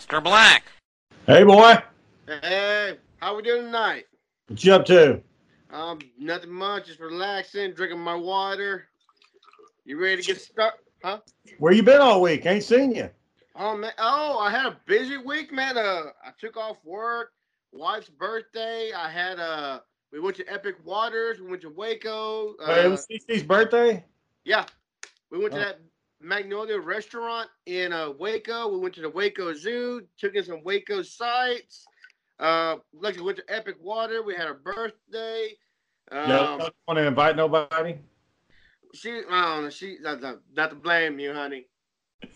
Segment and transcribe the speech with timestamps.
[0.00, 0.24] Mr.
[0.24, 0.64] Black.
[1.26, 1.74] Hey, boy.
[2.26, 4.06] hey, how we doing tonight?
[4.48, 5.20] What you up to?
[5.70, 6.86] Um, nothing much.
[6.86, 8.88] Just relaxing, drinking my water.
[9.84, 10.78] You ready to get started?
[11.04, 11.18] Huh?
[11.58, 12.46] Where you been all week?
[12.46, 13.10] Ain't seen you.
[13.56, 13.92] Oh man!
[13.98, 15.76] Oh, I had a busy week, man.
[15.76, 17.32] Uh, I took off work.
[17.72, 18.92] Wife's birthday.
[18.96, 19.80] I had uh,
[20.12, 21.40] we went to Epic Waters.
[21.42, 22.54] We went to Waco.
[22.64, 24.02] Hey, it Uh, was CC's birthday.
[24.44, 24.64] yeah,
[25.30, 25.64] we went to Oh.
[25.64, 25.80] that
[26.20, 28.68] Magnolia restaurant in uh, Waco.
[28.68, 30.02] We went to the Waco Zoo.
[30.18, 31.86] Took in some Waco sites.
[32.38, 34.22] Uh, like we went to Epic Water.
[34.22, 35.56] We had a birthday.
[36.10, 37.96] Um, yeah, don't want to invite nobody.
[38.94, 39.70] She, I don't know.
[39.70, 41.66] She, not, not, not to blame you, honey.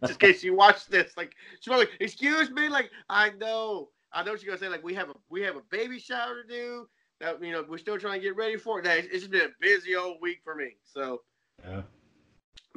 [0.00, 3.90] Just in case you watch this, like she was like, "Excuse me," like I know,
[4.12, 6.48] I know she's gonna say like we have a we have a baby shower to
[6.48, 6.88] do.
[7.20, 8.84] That you know we're still trying to get ready for it.
[8.84, 10.76] That it's just been a busy old week for me.
[10.82, 11.20] So,
[11.64, 11.82] Yeah.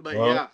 [0.04, 0.48] But Well- yeah.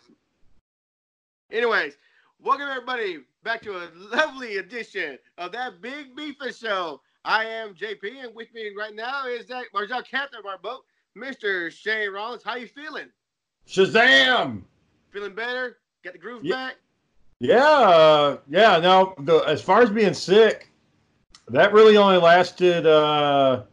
[1.52, 1.98] Anyways,
[2.40, 7.02] welcome everybody back to a lovely edition of that Big Beefing Show.
[7.26, 10.86] I am JP, and with me right now is that Marjal captain of our boat,
[11.18, 11.72] Mr.
[11.72, 12.44] Shane Rollins.
[12.44, 13.08] How you feeling?
[13.68, 14.62] Shazam!
[15.10, 15.80] Feeling better?
[16.04, 16.56] Got the groove Yeah.
[16.56, 16.76] back?
[17.40, 18.78] Yeah, uh, yeah.
[18.80, 20.70] No, the, as far as being sick,
[21.48, 23.64] that really only lasted uh,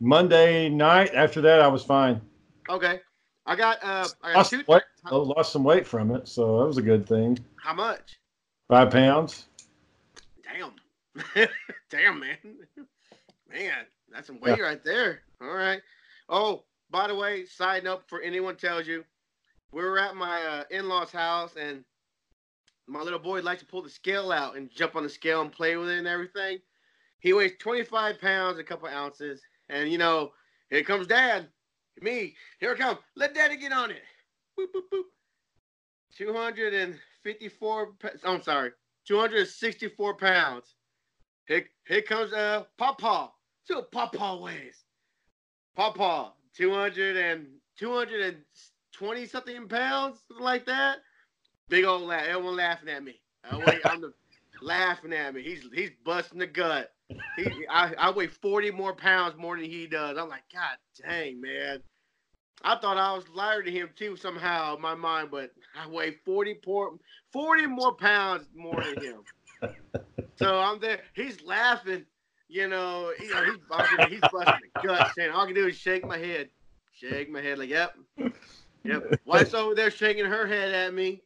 [0.00, 1.14] Monday night.
[1.14, 2.20] After that, I was fine.
[2.68, 3.00] Okay.
[3.46, 6.58] I got uh I got Lost, two weight, I lost some weight from it, so
[6.60, 7.38] that was a good thing.
[7.56, 8.18] how much?
[8.68, 9.46] Five pounds.
[10.42, 11.46] Damn.
[11.90, 12.36] Damn man.
[13.50, 15.20] Man, that's some weight right there.
[15.40, 15.80] All right.
[16.28, 19.04] Oh, by the way, side note for anyone tells you,
[19.72, 21.84] we were at my uh, in-laws house and
[22.86, 25.52] my little boy likes to pull the scale out and jump on the scale and
[25.52, 26.58] play with it and everything.
[27.20, 30.32] He weighs 25 pounds, a couple ounces, and you know,
[30.70, 31.48] here comes dad.
[32.00, 32.98] Me, here it comes.
[33.16, 34.02] Let daddy get on it.
[34.58, 35.02] Boop, boop, boop.
[36.16, 38.70] 254 pa- I'm sorry,
[39.06, 40.74] 264 pounds.
[41.46, 43.30] Here, here comes uh Papa.
[43.68, 44.84] What Papa weighs.
[45.74, 47.46] Papa, 200 and
[47.78, 50.98] 220 something pounds, like that.
[51.68, 52.26] Big old laugh.
[52.28, 53.20] Everyone laughing at me.
[53.50, 54.12] I'm the,
[54.62, 55.42] laughing at me.
[55.42, 56.93] He's he's busting the gut.
[57.08, 60.16] He, I, I weigh 40 more pounds more than he does.
[60.18, 61.82] I'm like, God dang, man.
[62.62, 66.12] I thought I was lighter than him too somehow in my mind, but I weigh
[66.24, 66.98] 40 por-
[67.32, 69.22] 40 more pounds more than him.
[70.36, 71.00] so I'm there.
[71.14, 72.06] He's laughing.
[72.48, 75.10] You know, you know he's, busting, he's busting the gut.
[75.16, 76.50] Saying all I can do is shake my head,
[76.92, 77.96] shake my head like, yep,
[78.84, 79.18] yep.
[79.24, 81.22] Wife's over there shaking her head at me,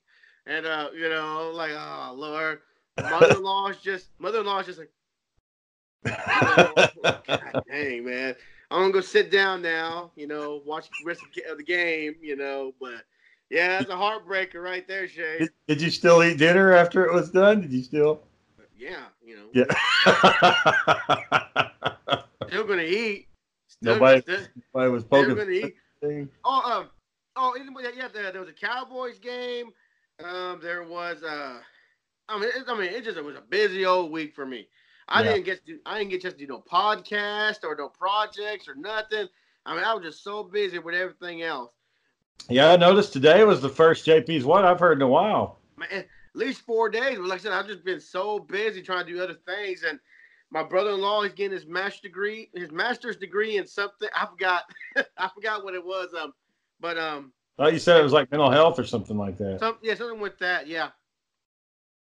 [0.47, 2.61] and uh, you know, like, oh Lord.
[2.99, 4.91] Mother-in-law's just mother-in-law's just like,
[6.05, 8.35] God dang man.
[8.71, 10.11] I'm gonna go sit down now.
[10.17, 12.17] You know, watch the rest of the game.
[12.21, 13.05] You know, but
[13.51, 15.39] yeah, that's a heartbreaker right there, Shay.
[15.39, 17.61] Did, did you still eat dinner after it was done?
[17.63, 18.21] Did you still?
[18.79, 19.65] Yeah, you know, Yeah.
[22.49, 23.27] still gonna eat.
[23.67, 24.41] Still, Nobody- still,
[24.75, 25.35] I was still poking.
[25.37, 26.29] gonna eat.
[26.45, 26.89] Oh, um,
[27.37, 29.71] oh, anyway, yeah, there, there was a Cowboys game.
[30.23, 31.59] Um, there was uh,
[32.29, 34.69] I mean, it, I mean, it just it was a busy old week for me.
[35.09, 35.33] I Yeah.
[35.33, 38.75] didn't get to, do, I didn't get just do no podcast or no projects or
[38.75, 39.27] nothing.
[39.67, 41.73] I mean, I was just so busy with everything else.
[42.49, 45.59] Yeah, I noticed today was the first JP's what I've heard in a while.
[45.77, 47.19] Man, at least four days.
[47.19, 49.99] But like I said, I've just been so busy trying to do other things, and
[50.51, 54.09] my brother-in-law is getting his master's degree, his master's degree in something.
[54.15, 54.65] I forgot,
[55.19, 56.15] I forgot what it was.
[56.15, 56.33] Um,
[56.81, 59.59] but um, thought you said it was like mental health or something like that.
[59.61, 60.67] some yeah, something with that.
[60.67, 60.91] Yeah.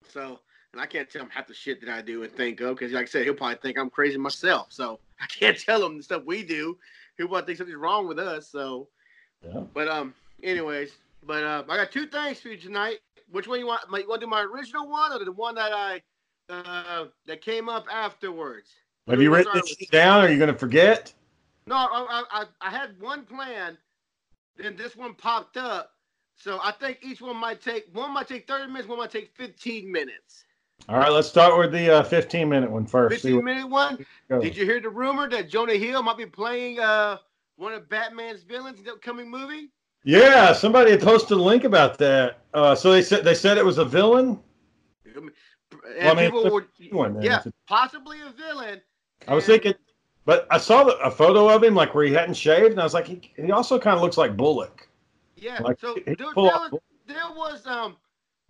[0.09, 0.41] So,
[0.75, 2.93] and I can't tell him half the shit that I do and think of because,
[2.93, 4.67] like I said, he'll probably think I'm crazy myself.
[4.73, 6.76] So I can't tell him the stuff we do.
[7.17, 8.49] He'll probably think something's wrong with us.
[8.49, 8.88] So,
[9.44, 9.61] Yeah.
[9.73, 10.91] but um, anyways,
[11.25, 12.99] but uh, I got two things for you tonight.
[13.31, 13.82] Which one you want?
[13.88, 16.03] You want to do my original one or the one that I
[16.50, 18.69] uh that came up afterwards?
[19.09, 20.25] Have you written this down?
[20.25, 21.12] Or are you going to forget?
[21.67, 21.87] No, I,
[22.32, 23.79] I, I- I had one plan,
[24.56, 25.93] then this one popped up.
[26.37, 29.31] So I think each one might take one might take 30 minutes, one might take
[29.37, 30.44] 15 minutes.
[30.88, 33.23] All right, let's start with the uh, 15 minute one first.
[33.23, 34.05] 15 minute one.
[34.29, 37.19] Did you hear the rumor that Jonah Hill might be playing uh
[37.56, 39.71] one of Batman's villains in the upcoming movie?
[40.05, 42.41] Yeah, somebody had posted a link about that.
[42.53, 44.38] Uh, so they said they said it was a villain.
[45.15, 45.31] And
[45.99, 48.82] Well, I mean, people it's a were, one, yeah, possibly a villain.
[49.27, 49.75] I was thinking,
[50.27, 52.85] but I saw the, a photo of him like where he hadn't shaved, and I
[52.85, 54.87] was like, he, he also kind of looks like Bullock.
[55.37, 55.61] Yeah.
[55.61, 56.75] Like, so there, there was,
[57.06, 57.97] there was um,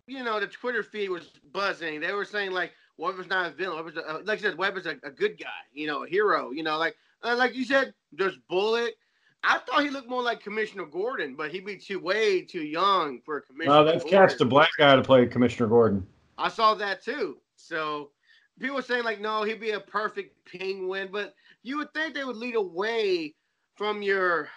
[0.06, 2.00] you know, the Twitter feed was buzzing.
[2.00, 3.76] They were saying like, Weber's not a villain.
[3.76, 5.46] Weber's a, uh, like I said, Weber's a, a good guy.
[5.72, 6.50] You know, a hero.
[6.52, 8.94] You know, like uh, like you said, there's Bullet.
[9.42, 13.20] I thought he looked more like Commissioner Gordon, but he'd be too way too young
[13.20, 13.84] for a Commissioner.
[13.84, 14.08] No, Gordon.
[14.08, 16.06] cast a black guy to play Commissioner Gordon.
[16.38, 17.38] I saw that too.
[17.56, 18.10] So
[18.58, 22.24] people were saying like, no, he'd be a perfect penguin, but you would think they
[22.24, 23.34] would lead away
[23.74, 24.48] from your,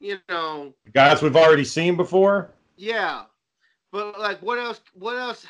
[0.00, 2.50] you know, Guys we've already seen before.
[2.76, 3.22] yeah.
[3.92, 4.80] But like, what else?
[4.94, 5.44] What else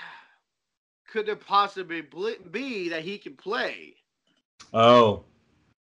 [1.10, 2.02] could there possibly
[2.50, 3.94] be that he can play?
[4.72, 5.24] Oh,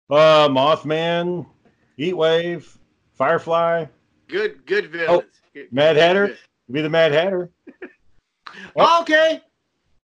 [0.08, 1.47] uh, Mothman,
[1.99, 2.76] Heatwave,
[3.14, 3.87] Firefly,
[4.29, 5.25] Good, good villains.
[5.55, 6.37] Good- Oh, Mad good- Hatter.
[6.70, 7.50] be the Mad Hatter.
[8.76, 9.00] Oh.
[9.02, 9.41] Okay,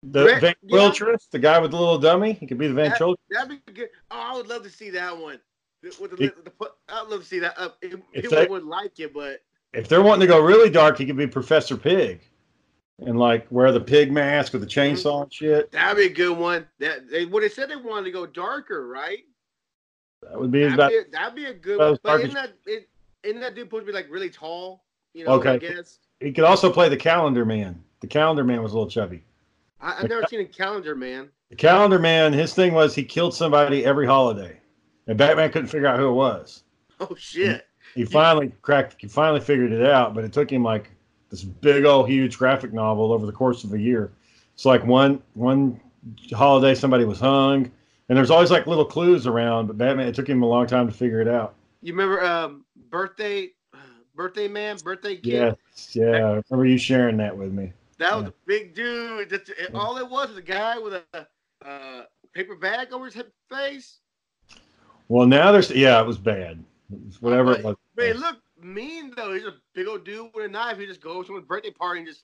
[0.04, 0.92] The Rick- Van yeah.
[1.32, 2.34] The guy with the little dummy.
[2.34, 3.22] He could be the ventriloquist.
[3.30, 3.90] That, that'd be good.
[4.10, 5.40] Oh, I would love to see that one.
[5.84, 7.54] With the, He- the, the, I'd love to see that.
[7.58, 8.02] Uh, people
[8.32, 9.42] they- would like it, but
[9.74, 12.22] If they're wanting to go really dark, he could be Professor Pig,
[13.02, 14.96] and like wear the pig mask with the mm-hmm.
[14.96, 15.72] chainsaw and shit.
[15.72, 16.68] That'd be a good one.
[16.80, 19.20] That they would have said they wanted to go darker, right?
[20.22, 20.90] That would be That'd, about.
[20.90, 22.00] be, a, that'd be a good one.
[22.04, 22.90] But isn't that it,
[23.24, 24.84] isn't that dude supposed to be like really tall?
[25.14, 25.52] You know, Okay.
[25.52, 26.00] I guess.
[26.20, 27.84] He could also play the Calendar Man.
[28.02, 29.24] The Calendar Man was a little chubby.
[29.82, 31.30] I, I've never seen a calendar, man.
[31.50, 34.58] The Calendar Man, his thing was he killed somebody every holiday,
[35.08, 36.64] and Batman couldn't figure out who it was.
[37.00, 37.68] Oh shit!
[37.96, 38.96] He finally cracked.
[39.00, 40.92] He finally figured it out, but it took him like
[41.32, 44.12] this big old huge graphic novel over the course of a year.
[44.54, 45.80] It's like one one
[46.34, 47.72] holiday somebody was hung,
[48.10, 49.68] and there's always like little clues around.
[49.68, 51.56] But Batman, it took him a long time to figure it out.
[51.82, 53.50] You remember um birthday,
[54.14, 55.56] birthday man, birthday kid?
[55.68, 56.04] Yes, yeah.
[56.12, 57.72] I remember you sharing that with me.
[57.98, 58.30] That was Yeah.
[58.30, 59.30] a big dude.
[59.30, 61.28] That's, it- all it was was a guy with a
[61.66, 64.00] uh, paper bag over his face.
[65.08, 66.64] Well, now there's yeah, it was bad.
[67.20, 67.76] Whatever it was.
[67.98, 69.34] He looked mean though.
[69.34, 70.78] He's a big old dude with a knife.
[70.78, 72.24] He just goes to someone's birthday party and just,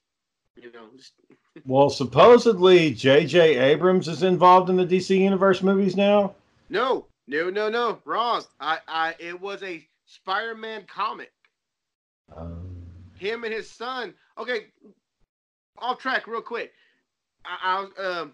[0.56, 1.14] you know, just
[1.66, 3.58] Well, supposedly J.J.
[3.58, 6.36] Abrams is involved in the DC Universe movies now.
[6.70, 8.44] no, no, no, no, wrong.
[8.60, 11.32] I, I, it was a Spider-Man comic.
[13.18, 14.14] Him and his son.
[14.38, 14.68] Okay,
[15.80, 16.72] off track real quick.
[17.46, 18.34] I, I was um,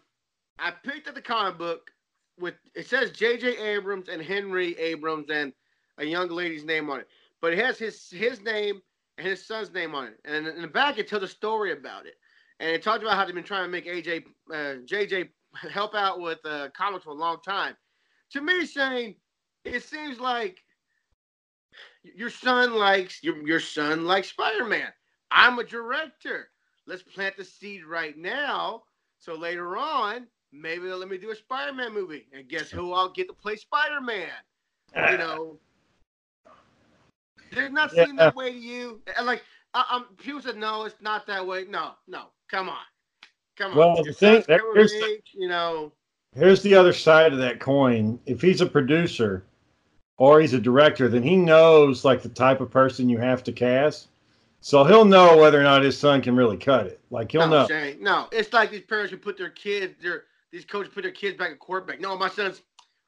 [0.59, 1.91] I picked up the comic book
[2.39, 3.57] with it says J.J.
[3.57, 5.53] Abrams and Henry Abrams and
[5.97, 7.07] a young lady's name on it,
[7.43, 8.81] but it has his his name
[9.17, 12.05] and his son's name on it, and in the back it tells a story about
[12.05, 12.15] it,
[12.61, 15.27] and it talks about how they've been trying to make AJ uh, JJ
[15.69, 17.75] help out with uh, comics for a long time.
[18.31, 19.15] To me, Shane,
[19.65, 20.57] it seems like
[22.15, 24.87] your son likes your your son likes Spider-Man.
[25.29, 26.47] I'm a director.
[26.87, 28.83] Let's plant the seed right now.
[29.19, 32.25] So later on, maybe they'll let me do a Spider-Man movie.
[32.31, 34.29] And guess who I'll get to play Spider-Man?
[35.11, 35.59] You know.
[37.55, 39.01] Does not seem that way to you.
[39.17, 39.43] And like
[39.73, 41.65] I, I'm people said no, it's not that way.
[41.69, 42.77] No, no, come on.
[43.57, 43.77] Come on.
[43.77, 45.91] Well, the thing- here's the- you know.
[46.35, 48.19] Here's the other side of that coin.
[48.25, 49.45] If he's a producer
[50.17, 53.51] or he's a director, then he knows like the type of person you have to
[53.51, 54.07] cast.
[54.61, 57.01] So he'll know whether or not his son can really cut it.
[57.11, 57.67] Like he'll no, know.
[57.67, 61.11] Shane, no, it's like these parents who put their kids, their these coaches put their
[61.11, 61.99] kids back at quarterback.
[61.99, 62.61] No, my son's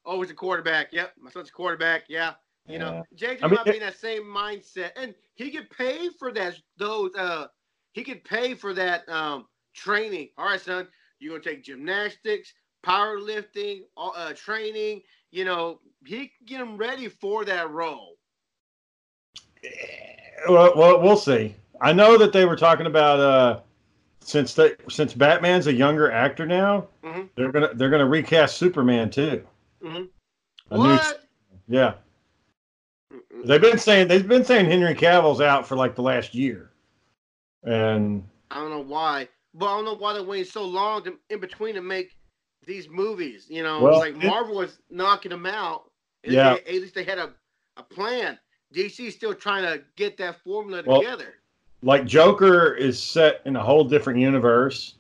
[0.04, 0.92] always a quarterback.
[0.92, 2.04] Yep, my son's a quarterback.
[2.10, 2.34] Yeah,
[2.68, 6.10] you know, JJ I mean, might be in that same mindset, and he could pay
[6.18, 6.56] for that.
[6.78, 7.48] Those, uh,
[7.94, 10.30] he could pay for that um training.
[10.38, 10.88] All right, son,
[11.20, 12.54] you're gonna take gymnastics,
[12.86, 15.02] powerlifting, uh, training.
[15.32, 18.18] You know, he can get him ready for that role.
[20.48, 21.56] Well, well, we'll see.
[21.82, 23.60] I know that they were talking about uh,
[24.22, 27.30] since they since Batman's a younger actor now, Mhm.
[27.36, 29.46] they're gonna they're gonna recast Superman too.
[29.84, 30.10] Mhm.
[30.72, 31.28] A new- What?
[31.68, 31.96] yeah,
[33.44, 36.72] they've been saying they've been saying Henry Cavill's out for like the last year,
[37.64, 41.18] and I don't know why, but I don't know why they waited so long to,
[41.30, 42.16] in between to make
[42.66, 43.46] these movies.
[43.50, 45.92] You know, Well, like it- Marvel was knocking them out.
[46.24, 46.52] At Yeah.
[46.54, 47.34] least they- at least they had a,
[47.78, 48.40] a plan.
[48.74, 51.36] DC is still trying to get that formula Well, together.
[51.84, 54.96] like Joker is set in a whole different universe,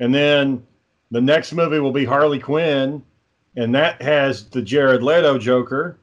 [0.00, 0.64] and then
[1.10, 3.02] the next movie will be Harley Quinn,
[3.56, 5.98] and that has the Jared Leto Joker.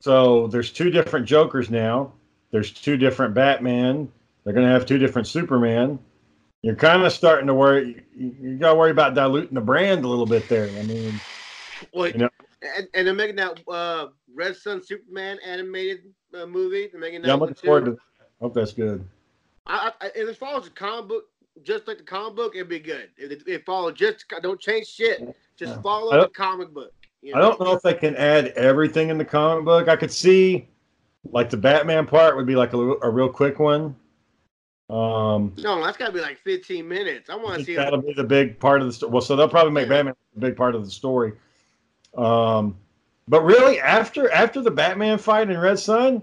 [0.00, 2.12] So there's two different Jokers now.
[2.50, 4.10] There's two different Batman.
[4.44, 5.98] They're going to have two different Superman.
[6.62, 8.04] You're kind of starting to worry.
[8.16, 10.68] You, you got to worry about diluting the brand a little bit there.
[10.68, 11.20] I mean,
[11.92, 12.28] Well, You know-
[12.62, 16.88] and, and they're making that uh, Red Sun Superman animated uh, movie.
[16.90, 17.66] They're making that yeah, I'm looking too.
[17.66, 17.90] forward to.
[17.92, 17.98] That.
[18.40, 19.06] Hope that's good.
[19.66, 21.24] I, I, and as far as the comic book,
[21.62, 23.10] just like the comic book, it'd be good.
[23.16, 25.36] If it, it follow just don't change shit.
[25.56, 26.92] Just follow the comic book.
[27.22, 29.88] You I don't know if they can add everything in the comic book.
[29.88, 30.68] I could see,
[31.30, 33.96] like the Batman part would be like a, a real quick one.
[34.88, 37.28] Um, No, that's got to be like 15 minutes.
[37.28, 37.74] I I want to see.
[37.74, 39.10] that'll be the big part of the story.
[39.12, 39.96] Well, so they'll probably make Yeah.
[39.96, 41.32] Batman a big part of the story.
[42.16, 42.76] Um,
[43.28, 46.22] but really, after after the Batman fight in Red Sun,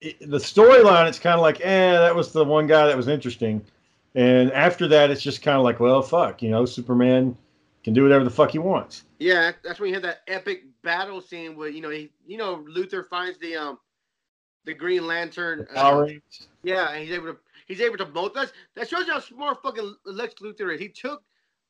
[0.00, 3.08] it, the storyline it's kind of like, eh, that was the one guy that was
[3.08, 3.60] interesting,
[4.14, 7.36] and after that, it's just kind of like, well, fuck, you know, Superman
[7.84, 9.04] can do whatever the fuck he wants.
[9.18, 12.64] Yeah, that's when you had that epic battle scene where you know he, you know,
[12.68, 13.78] Luthor finds the um,
[14.64, 15.60] the Green Lantern.
[15.60, 16.10] The Power uh,
[16.62, 18.34] yeah, and he's able to he's able to both.
[18.34, 20.80] That's that shows you how smart fucking Lex Luthor is.
[20.80, 21.22] He took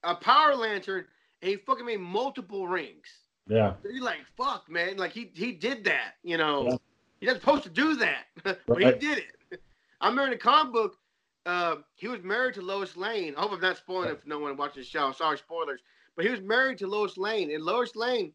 [0.04, 1.04] a Power Lantern
[1.42, 3.06] and he fucking made multiple rings.
[3.48, 4.96] Yeah, You're like, fuck, man.
[4.96, 6.14] Like he he did that.
[6.22, 6.76] You know, Yeah.
[7.20, 8.26] he's not supposed to do that,
[8.66, 9.18] but he did
[9.50, 9.60] it.
[10.00, 10.96] I remember in the comic book,
[11.46, 13.34] uh, he was married to Lois Lane.
[13.36, 15.10] I hope I'm not spoiling it for no one watching the show.
[15.12, 15.80] Sorry, spoilers.
[16.20, 18.34] But he was married to Lois Lane, and Lois Lane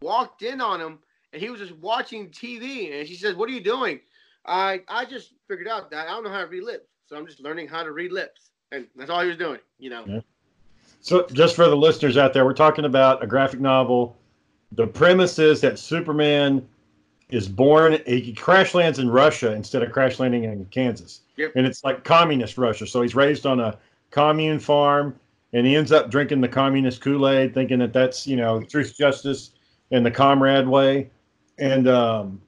[0.00, 1.00] walked in on him,
[1.32, 2.96] and he was just watching TV.
[2.96, 3.98] And she says, "What are you doing?"
[4.44, 7.26] I I just figured out that I don't know how to read lips, so I'm
[7.26, 9.58] just learning how to read lips, and that's all he was doing.
[9.80, 10.04] You know.
[10.06, 10.20] Yeah.
[11.00, 14.16] So, just for the listeners out there, we're talking about a graphic novel.
[14.70, 16.64] The premise is that Superman
[17.28, 21.22] is born, he crash lands in Russia instead of crash landing in Kansas.
[21.38, 21.54] Yep.
[21.56, 22.86] And it's like communist Russia.
[22.86, 23.76] So, he's raised on a
[24.12, 25.18] commune farm
[25.52, 28.96] and he ends up drinking the communist Kool Aid, thinking that that's, you know, truth,
[28.96, 29.50] justice,
[29.90, 31.10] and the comrade way,
[31.58, 32.40] and, um,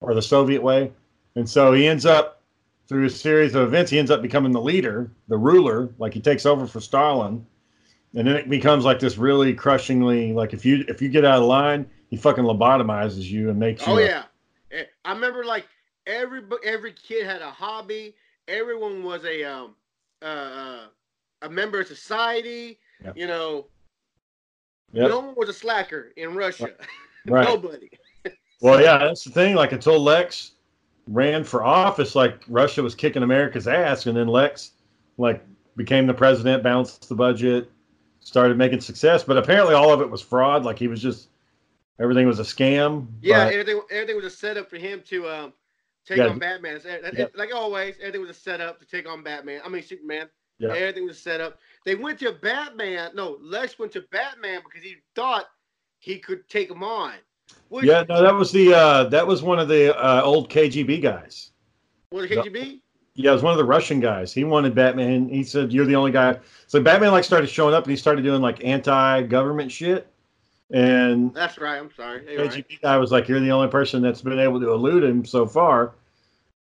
[0.00, 0.92] or the Soviet way.
[1.36, 2.42] And so he ends up,
[2.86, 6.20] through a series of events, he ends up becoming the leader, the ruler, like he
[6.20, 7.44] takes over for Stalin
[8.16, 11.42] and then it becomes like this really crushingly like if you if you get out
[11.42, 14.24] of line he fucking lobotomizes you and makes you Oh yeah,
[14.70, 15.66] Eh, I remember like
[16.06, 18.14] every every kid had a hobby.
[18.48, 19.76] Everyone was a um
[20.22, 20.86] uh, uh
[21.42, 22.78] a member of society.
[23.04, 23.12] Yeah.
[23.16, 23.66] You know,
[24.92, 25.08] Yep.
[25.08, 26.68] no one was a slacker in Russia.
[27.26, 27.90] right Nobody.
[28.60, 30.52] well yeah that's the thing like until lex
[31.08, 34.72] ran for office like russia was kicking america's ass and then lex
[35.16, 35.42] like
[35.76, 37.70] became the president balanced the budget
[38.20, 41.28] started making success but apparently all of it was fraud like he was just
[41.98, 45.52] everything was a scam Yeah, but- everything everything was a setup for him to um
[46.06, 46.26] take Yeah.
[46.28, 46.80] on Batman.
[47.34, 49.62] Like always, everything was a setup to take on Batman.
[49.64, 50.28] I mean Superman.
[50.58, 50.70] Yeah.
[50.70, 51.58] Everything was set up.
[51.84, 53.10] They went to Batman.
[53.14, 55.46] No, Lex went to Batman because he thought
[55.98, 57.14] he could take him on.
[57.68, 61.02] Which, yeah no that was the uh that was one of the uh, old kgb
[61.02, 61.50] guys
[62.10, 62.80] Was it KGB?
[63.16, 64.32] Yeah, it was one of the Russian guys.
[64.32, 65.28] He wanted Batman.
[65.28, 68.22] He said, "You're the only guy." So Batman like started showing up, and he started
[68.22, 70.08] doing like anti-government shit.
[70.72, 71.78] And That's right.
[71.78, 72.24] I'm sorry.
[72.28, 72.66] You're right.
[72.66, 75.46] KGB guy was like, "You're the only person that's been able to elude him so
[75.46, 75.94] far."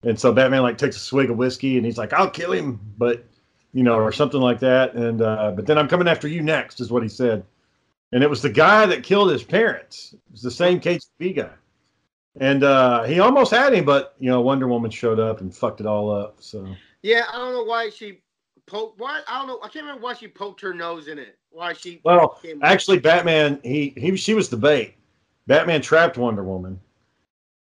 [0.02, 2.78] And so Batman like takes a swig of whiskey, and he's like, "I'll kill him,"
[2.99, 3.25] but
[3.72, 4.94] you know, or something like that.
[4.94, 7.44] And uh, but then I'm coming after you next, is what he said.
[8.12, 10.12] And it was the guy that killed his parents.
[10.12, 11.50] It was the same KGB guy.
[12.40, 15.80] And uh, he almost had him, but you know, Wonder Woman showed up and fucked
[15.80, 16.36] it all up.
[16.40, 16.66] So.
[17.02, 18.20] Yeah, I don't know why she
[18.66, 18.98] poked.
[18.98, 19.58] Why I don't know.
[19.62, 21.38] I can't remember why she poked her nose in it.
[21.50, 22.00] Why she?
[22.04, 24.94] Well, actually, Batman he he she was the bait.
[25.46, 26.80] Batman trapped Wonder Woman,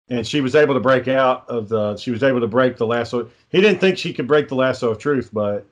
[0.10, 1.98] and she was able to break out of the.
[1.98, 3.30] She was able to break the lasso.
[3.50, 5.68] He didn't think she could break the lasso of truth, but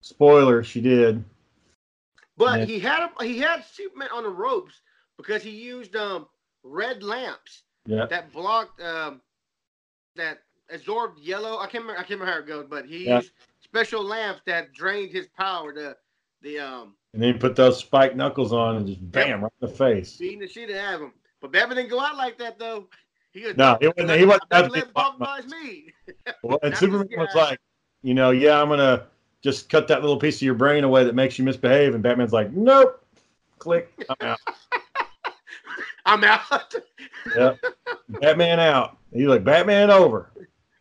[0.00, 1.24] spoiler, she did.
[2.36, 2.64] But Yeah.
[2.66, 4.80] he had a, he had Superman on the ropes
[5.16, 6.26] because he used um
[6.62, 9.20] red lamps Yeah, that blocked um
[10.16, 11.58] that absorbed yellow.
[11.58, 11.92] I can't remember.
[11.98, 13.16] I can't remember how it goes, but he Yeah.
[13.16, 15.72] used special lamps that drained his power.
[15.74, 15.96] The
[16.42, 19.68] the um and then he put those spiked knuckles on and just bam right in
[19.68, 20.16] the face.
[20.16, 21.12] beating the shit out of him.
[21.40, 22.88] But Batman didn't go out like that though.
[23.32, 25.92] He was No, he wasn't- he wasn't bet to let me.
[26.42, 27.58] Well, and Superman was like,
[28.02, 29.06] you know, yeah, I'm gonna
[29.42, 31.94] just cut that little piece of your brain away that makes you misbehave.
[31.94, 33.02] And Batman's like, nope,
[33.58, 34.40] click, I'm out.
[36.06, 36.74] I'm out.
[37.36, 37.58] yep.
[38.08, 38.96] Batman out.
[39.12, 40.30] He's like, Batman over.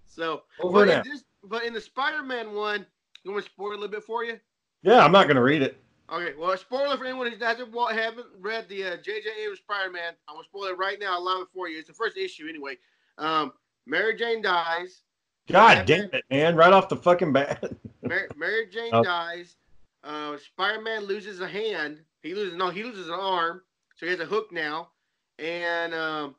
[0.07, 2.85] so, Over but in, this, but in the Spider-Man one,
[3.23, 4.39] you want to spoil a little bit for you?
[4.81, 5.77] Yeah, I'm not going to read it.
[6.11, 9.29] Okay, well, a spoiler for anyone who hasn't haven't read the uh, J.J.
[9.43, 10.13] Abrams Spider-Man.
[10.27, 11.77] I'm gonna spoil it right now, live for you.
[11.77, 12.77] It's the first issue anyway.
[13.19, 13.53] Um,
[13.85, 15.03] Mary Jane dies.
[15.47, 16.55] God damn it, man.
[16.55, 17.63] Right off the fucking bat.
[18.01, 19.03] Mary, Mary Jane Oh.
[19.03, 19.55] dies.
[20.03, 21.99] Uh, Spider-Man loses a hand.
[22.21, 23.61] He loses no, he loses an arm,
[23.95, 24.89] so he has a hook now.
[25.37, 26.35] And um,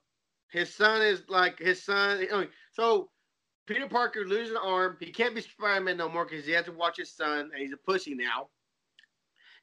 [0.49, 2.27] his son is like his son.
[2.73, 3.11] So
[3.67, 4.97] Peter Parker loses an arm.
[5.01, 7.73] He can't be Spider-Man no more because he has to watch his son, and he's
[7.73, 8.49] a pussy now.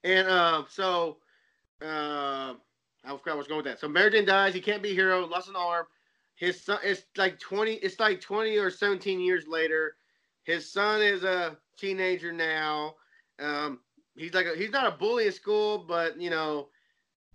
[0.04, 1.18] And uh, so
[1.82, 2.54] uh,
[3.04, 3.80] I forgot what's going with that.
[3.80, 4.54] So Mary Jane dies.
[4.54, 5.26] He can't be a hero.
[5.26, 5.86] Lost an arm.
[6.36, 6.80] His son.
[6.84, 7.74] It's like twenty.
[7.74, 9.96] It's like twenty or seventeen years later.
[10.44, 12.96] His son is a teenager now.
[13.40, 13.80] Um,
[14.16, 16.70] he's like a, he's not a bully in school, but you know,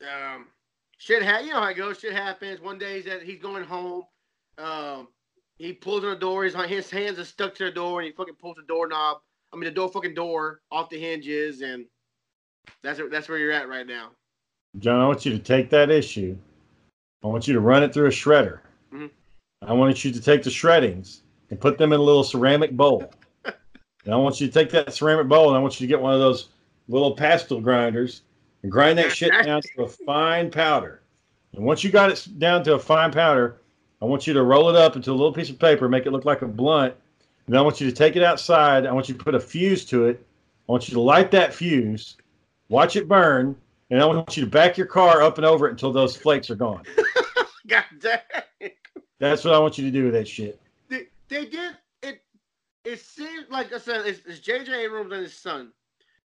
[0.03, 0.47] um,
[0.99, 1.23] shit.
[1.23, 2.01] Ha- you know how it goes.
[2.01, 2.61] Shit happens.
[2.61, 4.05] One day he's at, he's going home.
[4.59, 5.09] Um,
[5.57, 6.45] he pulls on the door.
[6.45, 9.19] His his hands are stuck to the door, and he fucking pulls the doorknob.
[9.53, 11.87] I mean, the door fucking door off the hinges, and
[12.83, 14.11] that's that's where you're at right now.
[14.79, 16.37] John, I want you to take that issue.
[17.23, 18.61] I want you to run it through a shredder.
[18.93, 19.11] Mhm.
[19.61, 21.21] I want you to take the shreddings
[21.51, 23.13] and put them in a little ceramic bowl.
[24.05, 26.01] And I want you to take that ceramic bowl and I want you to get
[26.01, 26.49] one of those
[26.89, 28.23] little pastel grinders
[28.63, 31.03] and grind that shit down to a fine powder.
[31.55, 33.61] And once you got it down to a fine powder,
[34.01, 36.11] I want you to roll it up into a little piece of paper, make it
[36.11, 36.95] look like a blunt.
[37.47, 38.87] And then I want you to take it outside.
[38.87, 40.25] I want you to put a fuse to it.
[40.69, 42.17] I want you to light that fuse,
[42.69, 43.57] watch it burn,
[43.91, 46.51] and I want you to back your car up and over it until those flakes
[46.51, 46.83] are gone.
[47.67, 48.71] God damn.
[49.19, 50.61] That's what I want you to do with that shit.
[50.89, 51.77] They, they did
[52.85, 53.01] it.
[53.01, 54.85] Seems like I said, it's, it's J.J.
[54.85, 55.73] Abrams and his son.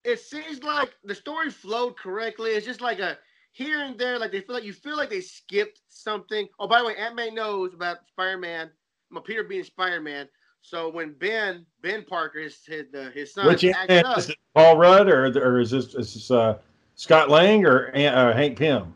[0.04, 2.52] It seems like the story flowed correctly.
[2.52, 3.18] It's just like a
[3.52, 6.48] here and there, like they feel like you feel like they skipped something.
[6.60, 8.70] Oh, by the way, Aunt May knows about Spider-Man.
[9.12, 10.28] Well, Peter being Spider-Man.
[10.62, 14.38] So when Ben Ben Parker, his his, uh, his son, Which up, is it?
[14.56, 16.58] Paul Rudd or or is this is this uh,
[16.96, 18.94] Scott Lang or uh, Hank Pym?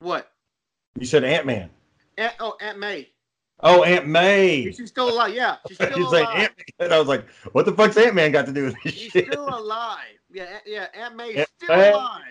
[0.00, 0.30] what?
[0.98, 1.70] You said Ant Man.
[2.18, 3.08] Aunt, oh, Aunt May.
[3.60, 4.70] Oh, Aunt May.
[4.72, 5.34] She's still alive.
[5.34, 6.42] Yeah, she's still He's like alive.
[6.42, 6.92] Ant Man.
[6.92, 8.94] I was like, what the fuck's Aunt Man got to do with this shit?
[8.94, 9.26] She's shit?
[9.32, 10.18] still alive.
[10.30, 10.86] Yeah, yeah.
[10.94, 11.92] Aunt May's Aunt still May?
[11.92, 12.22] alive.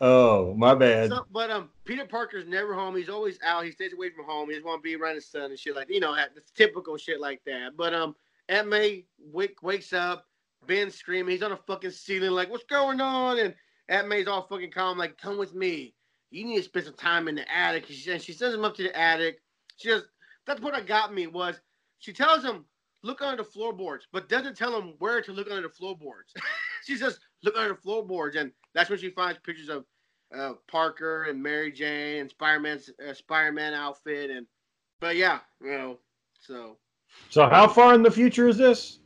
[0.00, 1.10] Oh, my bad.
[1.10, 2.96] So, but um, Peter Parker's never home.
[2.96, 3.64] He's always out.
[3.64, 4.48] He stays away from home.
[4.48, 6.96] He just want to be around his son and shit like you know, the typical
[6.96, 7.76] shit like that.
[7.76, 8.16] But um,
[8.48, 10.26] Aunt May wake, wakes up.
[10.66, 11.30] Ben's screaming.
[11.32, 13.54] He's on a fucking ceiling like, "What's going on?" And
[13.88, 15.94] Aunt May's all fucking calm, like, "Come with me.
[16.30, 18.64] You need to spend some time in the attic." And she, and she sends him
[18.64, 19.40] up to the attic.
[19.76, 20.06] She just
[20.46, 21.60] that's what that got me was
[21.98, 22.64] she tells him
[23.02, 26.32] look under the floorboards, but doesn't tell him where to look under the floorboards.
[26.84, 29.84] she says look under the floorboards, and that's when she finds pictures of
[30.36, 34.46] uh, Parker and Mary Jane and Spider-Man's uh, Spider-Man outfit, and
[35.00, 35.98] but yeah, you know,
[36.40, 36.76] so
[37.30, 38.98] So, how far in the future is this?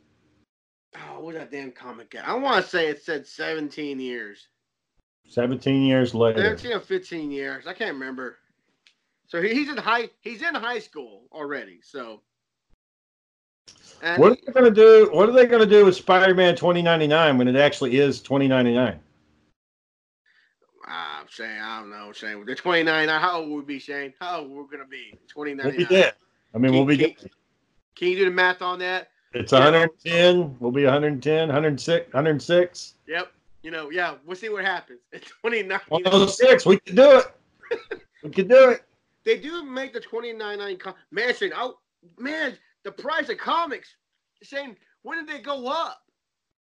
[0.95, 2.27] oh, what's that damn comic at?
[2.27, 4.47] I want to say it said 17 years,
[5.27, 6.41] 17 years later.
[6.41, 8.37] 17 or 15 years, I can't remember.
[9.27, 12.21] So he's in high he's in high school already, so.
[14.01, 15.09] And What are they going to do?
[15.11, 18.99] What are they going to do with Spider-Man 2099 when it actually is 2099?
[20.87, 22.45] I'm saying I don't know, Shane.
[22.45, 23.09] They're 29.
[23.09, 24.13] How old would we be, Shane?
[24.19, 25.13] How old we're gonna be?
[25.27, 25.85] 29.
[25.89, 26.03] We'll.
[26.55, 27.31] I mean, we'll be Can, dead.
[27.95, 29.09] can you do the math on that?
[29.33, 30.55] It's 110.
[30.59, 32.93] We'll be 110, 106, 106.
[33.07, 33.31] Yep.
[33.61, 34.15] You know, yeah.
[34.25, 34.99] We'll see what happens.
[35.11, 35.79] It's 29.
[35.89, 36.65] 106.
[36.65, 38.01] We can do it.
[38.23, 38.86] We can do it.
[39.27, 41.35] They do make the 29.9 com- man.
[41.35, 41.79] Shane, oh
[42.17, 43.93] man, the price of comics.
[44.41, 45.99] Shane, when did they go up?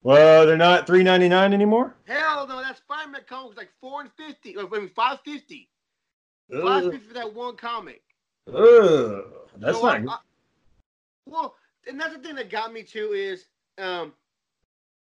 [0.02, 1.96] Well, they're not 399 anymore.
[2.08, 4.58] Hell no, that Spider-Man comic was like four and fifty.
[4.58, 5.70] Or I mean, five fifty.
[6.64, 8.02] Five fifty for that one comic.
[8.48, 9.26] ugh,
[9.58, 10.14] that's So not I-.
[10.14, 10.18] I-
[11.28, 11.54] well,
[11.88, 13.46] and that's the thing that got me too is
[13.78, 14.14] um,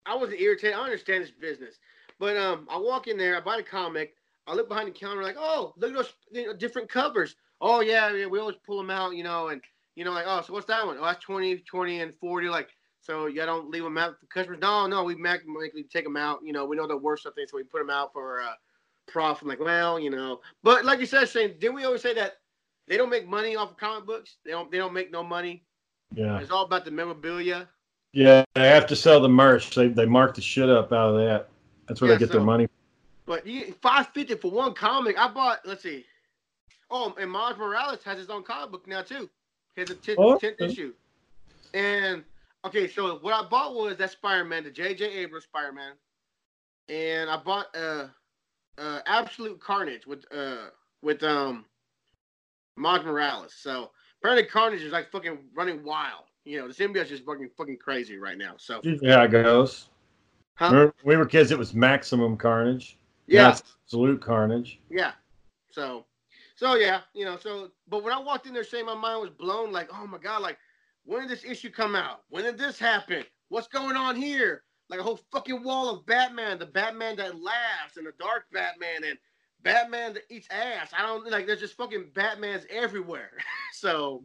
[0.07, 0.75] I wasn't irritated.
[0.79, 1.75] I understand this business,
[2.19, 4.15] but um, I walk in there, I buy the comic,
[4.47, 7.37] I look behind the counter, like, oh, look at those you know, different covers.
[7.61, 9.61] Oh yeah, yeah, we always pull them out, you know, and
[9.95, 10.97] you know, like, oh, so what's that one?
[10.99, 12.49] Oh, that's 20, 20, and forty.
[12.49, 14.59] Like, so you don't leave them out for customers?
[14.61, 16.41] No, no, we make, make we take them out.
[16.43, 18.55] You know, we know they're of things, so we put them out for uh,
[19.07, 19.43] profit.
[19.43, 22.39] I'm like, well, you know, but like you said, Shane, didn't we always say that
[22.89, 24.37] they don't make money off of comic books?
[24.45, 24.71] They don't.
[24.71, 25.63] They don't make no money.
[26.15, 27.69] Yeah, It's all about the memorabilia.
[28.13, 28.45] yeah.
[28.55, 29.75] They have to sell the merch.
[29.75, 31.49] They they mark the shit up out of that.
[31.87, 32.69] That's where Yeah, they get so- their money.
[33.27, 35.19] But you five fifty for one comic.
[35.19, 35.61] I bought.
[35.65, 36.05] Let's see.
[36.91, 39.31] Oh, and Miles Morales has his own comic book now too.
[39.75, 40.55] He has a tenth, Oh, okay.
[40.59, 40.93] issue,
[41.73, 42.25] and
[42.65, 45.05] Okay, so what I bought was that Spider-Man, the J.J.
[45.05, 45.95] Abrams Spider-Man,
[46.89, 48.07] and I bought uh,
[48.79, 50.69] uh, Absolute Carnage with uh
[51.03, 51.65] with um
[52.77, 53.55] Miles Morales.
[53.59, 56.25] So apparently Carnage is like fucking running wild.
[56.45, 58.55] You know, the symbiote's just fucking fucking crazy right now.
[58.59, 59.89] So Yeah, it goes.
[60.55, 60.67] huh?
[60.67, 62.97] Remember when we were kids, it was maximum carnage.
[63.33, 64.79] Yeah, it's absolute carnage.
[64.91, 65.13] yeah.
[65.71, 66.05] So
[66.55, 69.31] so yeah, you know, so but when I walked in there saying my mind was
[69.31, 70.59] blown, like, oh my god, like
[71.05, 72.23] when did this issue come out?
[72.31, 73.25] When did this happen?
[73.49, 74.63] What's going on here?
[74.89, 79.05] Like a whole fucking wall of Batman, the Batman that laughs, and the dark Batman,
[79.09, 79.19] and
[79.63, 80.91] Batman that eats ass.
[80.97, 81.47] I don't like.
[81.47, 83.31] There's just fucking Batmans everywhere.
[83.73, 84.25] so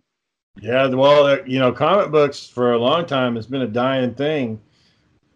[0.60, 4.60] Yeah, well, you know, comic books for a long time has been a dying thing,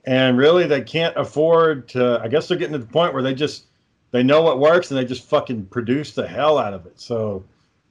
[0.06, 2.20] and really they can't afford to.
[2.24, 3.66] I guess they're getting to the point where they just
[4.12, 7.00] they know what works and they just fucking produce the hell out of it.
[7.00, 7.44] So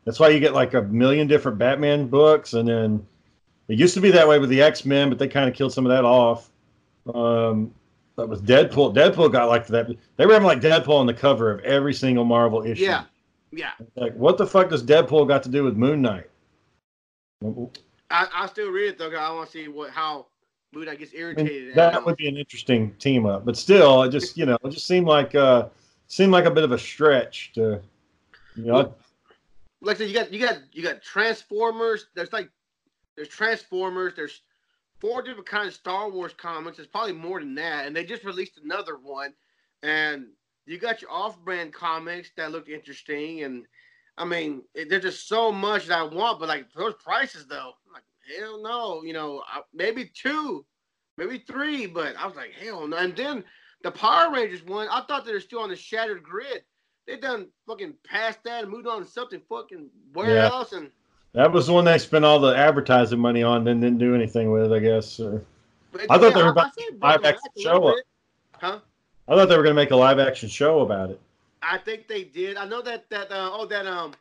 [0.04, 3.06] that's why you get like a million different Batman books, and then
[3.68, 5.72] it used to be that way with the X Men, but they kind of killed
[5.72, 6.50] some of that off.
[7.14, 7.72] Um,
[8.16, 9.88] but with Deadpool, Deadpool got like that.
[10.16, 12.84] They were having like Deadpool on the cover of every single Marvel issue.
[12.84, 13.04] yeah,
[13.52, 13.72] yeah.
[13.96, 16.28] Like, what the fuck does Deadpool got to do with Moon Knight?
[18.10, 19.10] I I still read it though.
[19.10, 20.26] I want to see what how
[20.72, 21.70] Knight gets irritated.
[21.70, 22.04] at that him.
[22.04, 25.06] would be an interesting team up, but still, it just you know, it just seemed
[25.06, 25.68] like uh
[26.06, 27.80] seemed like a bit of a stretch to,
[28.56, 28.94] you know.
[29.80, 32.06] like I said, you got you got you got Transformers.
[32.14, 32.50] There's like
[33.16, 34.12] there's Transformers.
[34.14, 34.42] There's
[35.00, 36.76] four different kinds of Star Wars comics.
[36.76, 39.32] There's probably more than that, and they just released another one.
[39.82, 40.26] And
[40.66, 43.64] you got your off-brand comics that look interesting, and
[44.18, 46.38] I mean, it- there's just so much that I want.
[46.38, 48.02] But like those prices, though, I'm like
[48.38, 49.02] hell no.
[49.02, 50.64] You know, maybe two,
[51.16, 52.96] maybe three, but I was like hell no.
[52.96, 53.44] And then
[53.82, 56.62] the Power Rangers one, I thought they were still on the Shattered Grid
[57.10, 60.46] they done fucking past that and moved on to something fucking where Yeah.
[60.46, 60.90] else and
[61.32, 64.50] That was the one they spent all the advertising money on, then didn't do anything
[64.50, 65.20] with, I guess.
[65.20, 65.44] Or,
[65.92, 67.96] but I thought they were about said live action show up.
[68.54, 68.80] Huh?
[69.28, 71.20] I thought they were going to make a live action show about it.
[71.62, 72.56] I think they did.
[72.56, 74.12] I know that that uh, oh that um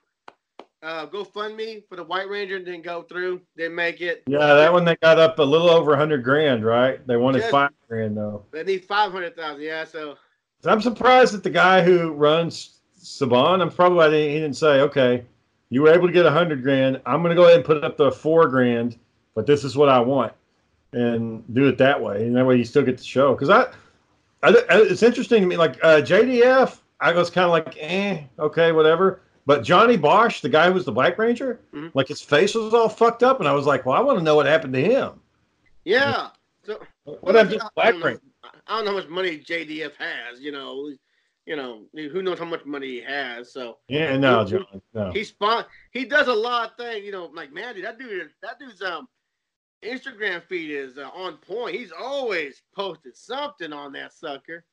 [0.81, 3.41] uh GoFundMe for the White Ranger didn't go through.
[3.57, 4.23] Didn't make it.
[4.27, 7.05] Yeah, that one they got up a little over a hundred grand, right?
[7.07, 8.45] They wanted five grand though.
[8.51, 9.63] They need five hundred thousand.
[9.63, 10.17] Yeah, so
[10.65, 15.25] I'm surprised that the guy who runs Saban, I'm probably he didn't say, okay,
[15.69, 17.01] you were able to get a hundred grand.
[17.05, 18.97] I'm going to go ahead and put up the four grand,
[19.35, 20.33] but this is what I want,
[20.91, 23.33] and do it that way, and that way you still get the show.
[23.33, 23.63] Because I,
[24.43, 25.57] I, it's interesting to me.
[25.57, 29.21] Like uh, JDF, I was kind of like, eh, okay, whatever.
[29.45, 31.91] But Johnny Bosch, the guy who was the Black Ranger, Mhm.
[31.95, 34.23] like his face was all fucked up, and I was like, well, I want to
[34.23, 35.21] know what happened to him.
[35.86, 36.30] yeah.
[36.63, 38.21] So What happened to Black don't know, Ranger?
[38.67, 40.39] I don't know how much money JDF has.
[40.39, 40.91] You know,
[41.45, 43.52] you know who knows how much money he has.
[43.52, 45.12] So Yeah, no, John, no.
[45.12, 48.30] He spon- he does a lot of things, you know, like man, dude, that dude
[48.43, 49.08] that dude's um
[49.84, 51.75] Instagram feed is uh, on point.
[51.75, 54.65] He's always posted something on that sucker.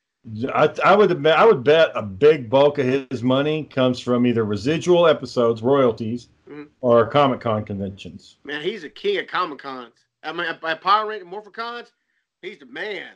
[0.55, 4.27] I, I would admit, I would bet a big bulk of his money comes from
[4.27, 6.69] either residual episodes, royalties, Mhm.
[6.81, 8.37] or Comic Con conventions.
[8.45, 9.93] Man, he's a king of Comic Cons.
[10.23, 11.93] I mean, by Power Ranger Morphicons,
[12.43, 13.11] he's the man.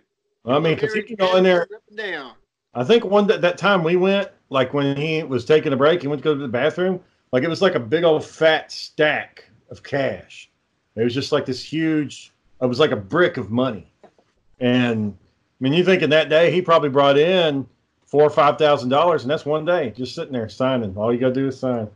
[0.46, 1.66] I mean, because he can go in there.
[1.94, 2.34] down.
[2.74, 6.02] I think one that, that time we went, like when he was taking a break,
[6.02, 7.00] he went to go to the bathroom.
[7.32, 10.50] Like it was like a big old fat stack of cash.
[10.96, 12.32] It was just like this huge.
[12.62, 13.90] It was like a brick of money.
[14.60, 15.16] And
[15.60, 17.66] mean, you think in that day he probably brought in
[18.06, 20.96] four or five thousand dollars, and that's one day just sitting there signing.
[20.96, 21.88] All you gotta do is sign.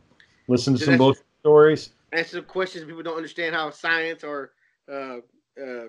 [0.47, 1.89] Listen to See, some bullshit stories.
[2.11, 4.51] Answer some questions people don't understand how science or
[4.91, 5.17] uh
[5.61, 5.85] uh,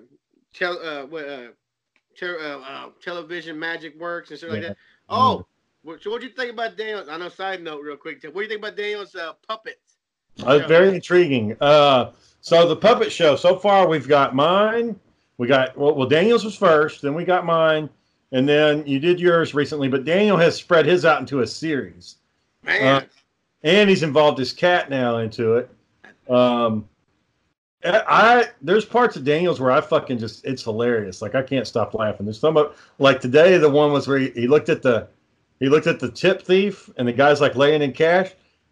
[0.53, 1.47] tel- uh, what, uh,
[2.17, 4.69] ter- uh, uh television magic works and stuff like Yeah.
[4.69, 4.77] that.
[5.09, 5.45] Oh,
[5.83, 7.03] what- so what do you think about Daniel?
[7.09, 7.29] I know.
[7.29, 8.23] Side note, real quick.
[8.23, 9.97] What do you think about Daniel's uh, puppets?
[10.43, 11.55] Uh, very intriguing.
[11.61, 12.11] Uh,
[12.41, 13.35] so the puppet show.
[13.35, 14.99] So far, we've got mine.
[15.37, 17.01] We got well, well, Daniel's was first.
[17.01, 17.89] Then we got mine,
[18.31, 19.87] and then you did yours recently.
[19.87, 22.17] But Daniel has spread his out into a series,
[22.63, 23.05] Man, Uh,
[23.63, 25.69] and he's involved his cat now into it.
[26.29, 26.87] Um,
[27.83, 31.21] I, there's parts of Daniel's where I fucking just it's hilarious.
[31.21, 32.25] Like I can't stop laughing.
[32.25, 35.07] There's some of like today the one was where he, he looked at the
[35.59, 38.31] he looked at the tip thief and the guy's like laying in cash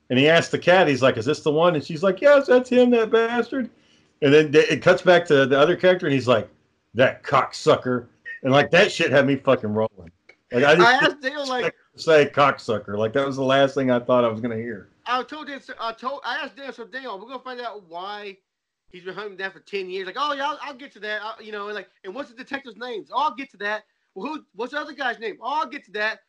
[0.09, 2.47] and he asked the cat he's like is this the one and she's like yes
[2.47, 3.69] that's him that bastard
[4.21, 6.49] and then it cuts back to the other character and he's like
[6.93, 8.07] that cocksucker
[8.43, 10.11] and like that shit had me fucking rolling.
[10.51, 12.97] Like I I just asked Daniel like say cocksucker.
[12.97, 14.89] Like that was the last thing I thought I was gonna hear.
[15.05, 18.37] I told Daniel, I told I asked Daniel, so Daniel, we're gonna find out why
[18.89, 20.05] he's been hunting down for ten years.
[20.05, 21.21] Like, oh yeah, I'll, I'll get to that.
[21.23, 23.09] I, you know, and like, and what's the detective's names?
[23.11, 23.83] Oh, I'll get to that.
[24.13, 24.45] Well, who?
[24.55, 25.37] What's the other guy's name?
[25.41, 26.19] Oh, I'll get to that.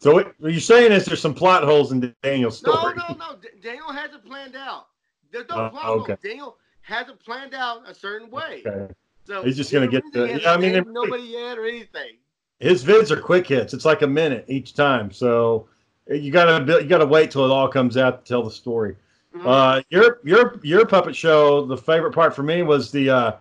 [0.00, 2.94] So what, you're saying is there's some plot holes in Daniel's No, story.
[2.96, 3.36] no, no.
[3.36, 4.88] D- Daniel has it planned out.
[5.32, 6.00] There's no Uh, problem.
[6.02, 6.16] okay.
[6.22, 8.62] Daniel has it planned out a certain way.
[8.64, 8.94] Okay.
[9.24, 12.18] So He's just gonna get really the- yeah, I mean, nobody yet or anything.
[12.60, 13.74] His vids are quick hits.
[13.74, 15.10] It's like a minute each time.
[15.10, 15.68] So
[16.08, 18.94] you gotta you gotta wait till it all comes out to tell the story.
[19.34, 19.44] Mhm.
[19.44, 21.66] Uh, your your your puppet show.
[21.66, 23.32] The favorite part for me was the uh,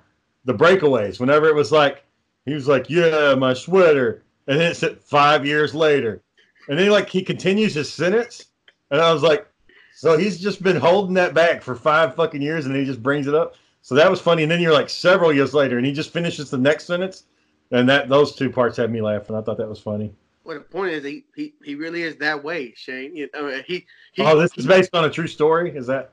[0.45, 1.19] the breakaways.
[1.19, 2.03] Whenever it was like
[2.47, 6.23] he was like, "Yeah, my sweater," and then it said five years later,
[6.67, 8.47] and then like he continues his sentence,
[8.89, 9.47] and I was like,
[9.95, 13.27] "So he's just been holding that back for five fucking years, and he just brings
[13.27, 14.43] it up." So that was funny.
[14.43, 17.25] And then you're like several years later, and he just finishes the next sentence,
[17.71, 19.36] and that those two parts had me laughing.
[19.36, 20.13] I thought that was funny.
[20.43, 23.15] well, the point is, he, he he really is that way, Shane.
[23.15, 25.75] You, mean, he, he oh, this is based on a true story.
[25.75, 26.12] Is that?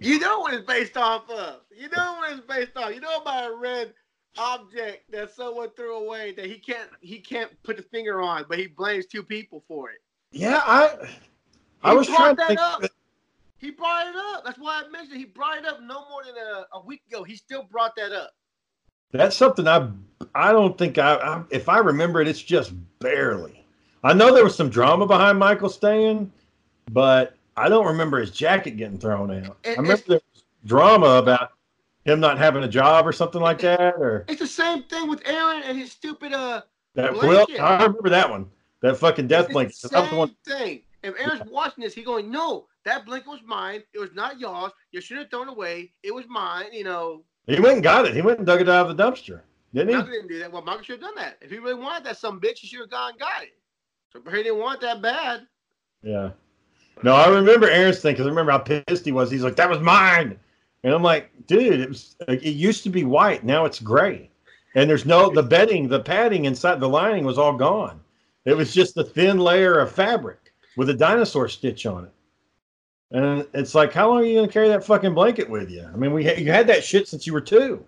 [0.00, 1.60] You know what it's based off of.
[1.76, 2.94] You know what it's based off.
[2.94, 3.92] You know about a red
[4.38, 8.58] object that someone threw away that he can't he can't put the finger on, but
[8.58, 9.98] he blames two people for it.
[10.32, 11.08] Yeah, I.
[11.84, 12.60] I was brought trying to that think.
[12.60, 12.82] up.
[13.58, 14.44] He brought it up.
[14.44, 15.18] That's why I mentioned it.
[15.18, 17.22] he brought it up no more than a, a week ago.
[17.22, 18.34] He still brought that up.
[19.12, 19.88] That's something I
[20.34, 23.64] I don't think I, I if I remember it, it's just barely.
[24.02, 26.30] I know there was some drama behind Michael staying,
[26.90, 29.56] but I don't remember his jacket getting thrown out.
[29.64, 31.52] I It- remember there was drama about
[32.04, 35.22] him not having a job or something like that, or It's the same thing with
[35.26, 36.62] Aaron and his stupid uh
[36.96, 37.14] that.
[37.14, 39.76] Well, I remember that one, that fucking death blanket.
[39.80, 40.36] That was the same one.
[40.46, 40.82] thing.
[41.04, 43.82] If Aaron's watching this, he going, "No, that blanket was mine.
[43.92, 44.72] It was not yours.
[44.90, 45.92] You should have thrown it away.
[46.02, 48.14] It was mine." You know, He went and got it.
[48.14, 49.42] He went and dug it out of the dumpster,
[49.74, 50.10] didn't he?
[50.12, 50.50] didn't do that.
[50.50, 51.36] Well, Michael should have done that.
[51.42, 53.52] If he really wanted that some bitch, he should have gone and got it.
[54.10, 55.46] So he didn't want that bad.
[56.02, 56.30] Yeah.
[57.02, 59.30] No, I remember Aaron's thing because I remember how pissed he was.
[59.30, 60.38] He's like, "That was mine,"
[60.84, 62.16] and I'm like, "Dude, it was.
[62.26, 63.44] Like, it used to be white.
[63.44, 64.30] Now it's gray,
[64.74, 68.00] and there's no the bedding, the padding inside the lining was all gone.
[68.46, 70.43] It was just a thin layer of fabric
[70.76, 72.12] with a dinosaur stitch on it.
[73.10, 75.88] And it's like, how long are you gonna carry that fucking blanket with you?
[75.92, 77.84] I mean, we had, you had that shit since you were two.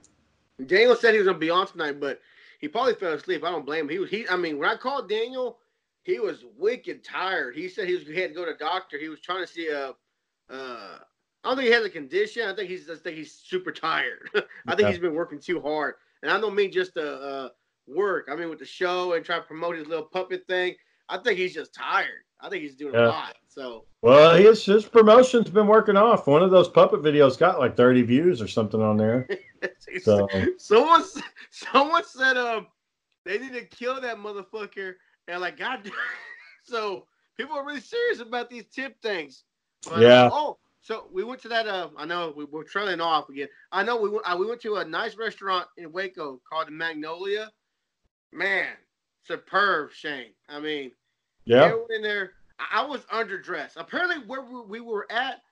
[0.67, 2.21] Daniel said he was gonna be on tonight, but
[2.61, 3.45] he probably fell asleep.
[3.45, 3.89] I don't blame him.
[3.91, 4.29] He was he.
[4.29, 5.59] I mean, when I called Daniel,
[6.05, 7.57] he was wicked tired.
[7.57, 8.99] He said he was he had to go to the doctor.
[8.99, 9.95] He was trying to see a.
[10.49, 10.99] Uh,
[11.45, 12.49] I don't think he has a condition.
[12.49, 14.31] I think he's I think he's super tired.
[14.35, 14.91] I think Yeah.
[14.91, 17.49] he's been working too hard, and I don't mean just uh, uh
[17.89, 18.29] work.
[18.31, 20.75] I mean with the show and trying to promote his little puppet thing.
[21.09, 22.25] I think he's just tired.
[22.41, 23.07] I think he's doing Yeah.
[23.07, 23.37] a lot.
[23.49, 26.27] So Well, his his promotion's been working off.
[26.27, 29.29] One of those puppet videos got like 30 views or something on there.
[30.03, 31.03] So someone
[31.51, 32.69] someone said um
[33.25, 34.95] they need to kill that motherfucker
[35.27, 35.91] and like God
[36.63, 39.45] so people are really serious about these tip things.
[39.85, 40.29] But, Yeah.
[40.33, 41.67] oh, so we went to that.
[41.67, 43.49] Uh, I know we were trailing off again.
[43.73, 44.23] I know we went.
[44.25, 47.51] Uh, we went to a nice restaurant in Waco called the Magnolia.
[48.33, 48.69] Man,
[49.25, 50.33] superb, Shane.
[50.49, 50.93] I mean,
[51.47, 51.65] yeah.
[51.65, 52.33] everyone in there.
[52.73, 53.77] I was underdressed.
[53.77, 55.43] Apparently, where we we were at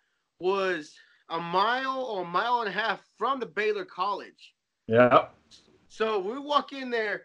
[0.41, 0.95] was
[1.31, 4.55] a mile or a mile and a half from the Baylor College.
[4.87, 5.27] Yeah.
[5.89, 7.23] So we walk in there,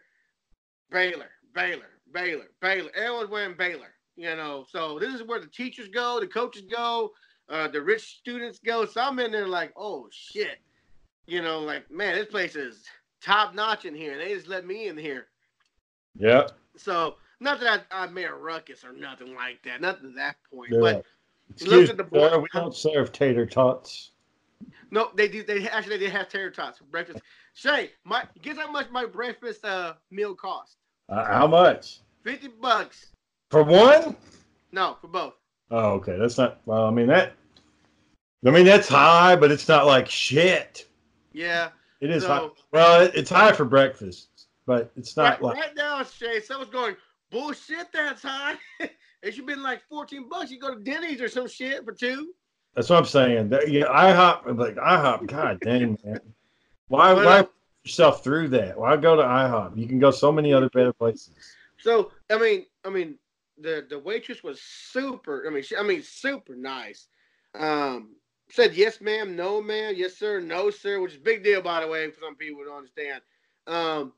[0.90, 2.90] Baylor, Baylor, Baylor, Baylor.
[2.94, 4.64] Everyone's wearing Baylor, you know.
[4.68, 7.10] So this is where the teachers go, the coaches go,
[7.48, 8.86] uh, the rich students go.
[8.86, 10.58] So I'm in there like, oh shit,
[11.26, 12.84] you know, like man, this place is
[13.20, 14.16] top notch in here.
[14.16, 15.26] They just let me in here.
[16.14, 16.46] Yeah.
[16.76, 20.36] So not that I, I made a ruckus or nothing like that, nothing to that
[20.52, 20.70] point.
[20.72, 20.78] Yeah.
[20.80, 21.04] But
[21.54, 22.30] Excuse at the board.
[22.32, 24.12] sir, we don't serve tater tots.
[24.90, 25.42] no, they do.
[25.42, 27.20] They actually they have tater tots for breakfast.
[27.54, 30.76] Shay, my guess how much my breakfast uh meal cost?
[31.08, 31.98] Uh, how much?
[32.22, 33.06] Fifty bucks.
[33.50, 34.16] For one?
[34.70, 35.34] No, for both.
[35.72, 36.16] Oh, okay.
[36.16, 36.60] That's not.
[36.66, 37.32] Well, I mean that.
[38.46, 40.86] I mean that's high, but it's not like shit.
[41.32, 41.70] Yeah.
[42.00, 42.48] It is So- high.
[42.72, 45.56] Well, it, it's high for breakfast, but it's not Right, like.
[45.56, 46.94] right now, Shay, someone's going,
[47.30, 48.56] bullshit, that's high.
[49.22, 50.50] it should be like 14 bucks.
[50.50, 52.32] You go to Denny's or some shit for two.
[52.74, 53.48] That's what I'm saying.
[53.48, 55.26] That, yeah, IHOP, like IHOP.
[55.26, 56.20] God dang, man.
[56.88, 57.44] Why, But, why uh,
[57.84, 58.78] yourself through that?
[58.78, 59.76] Why go to IHOP?
[59.76, 61.34] You can go so many other better places.
[61.78, 63.16] So, I mean, I mean,
[63.58, 65.44] the the waitress was super.
[65.46, 67.08] I mean, she, I mean, super nice.
[67.58, 68.14] Um,
[68.50, 71.80] said yes, ma'am, no, ma'am, yes, sir, no, sir, which is a big deal, by
[71.80, 73.22] the way, for some people to understand.
[73.66, 74.12] Um,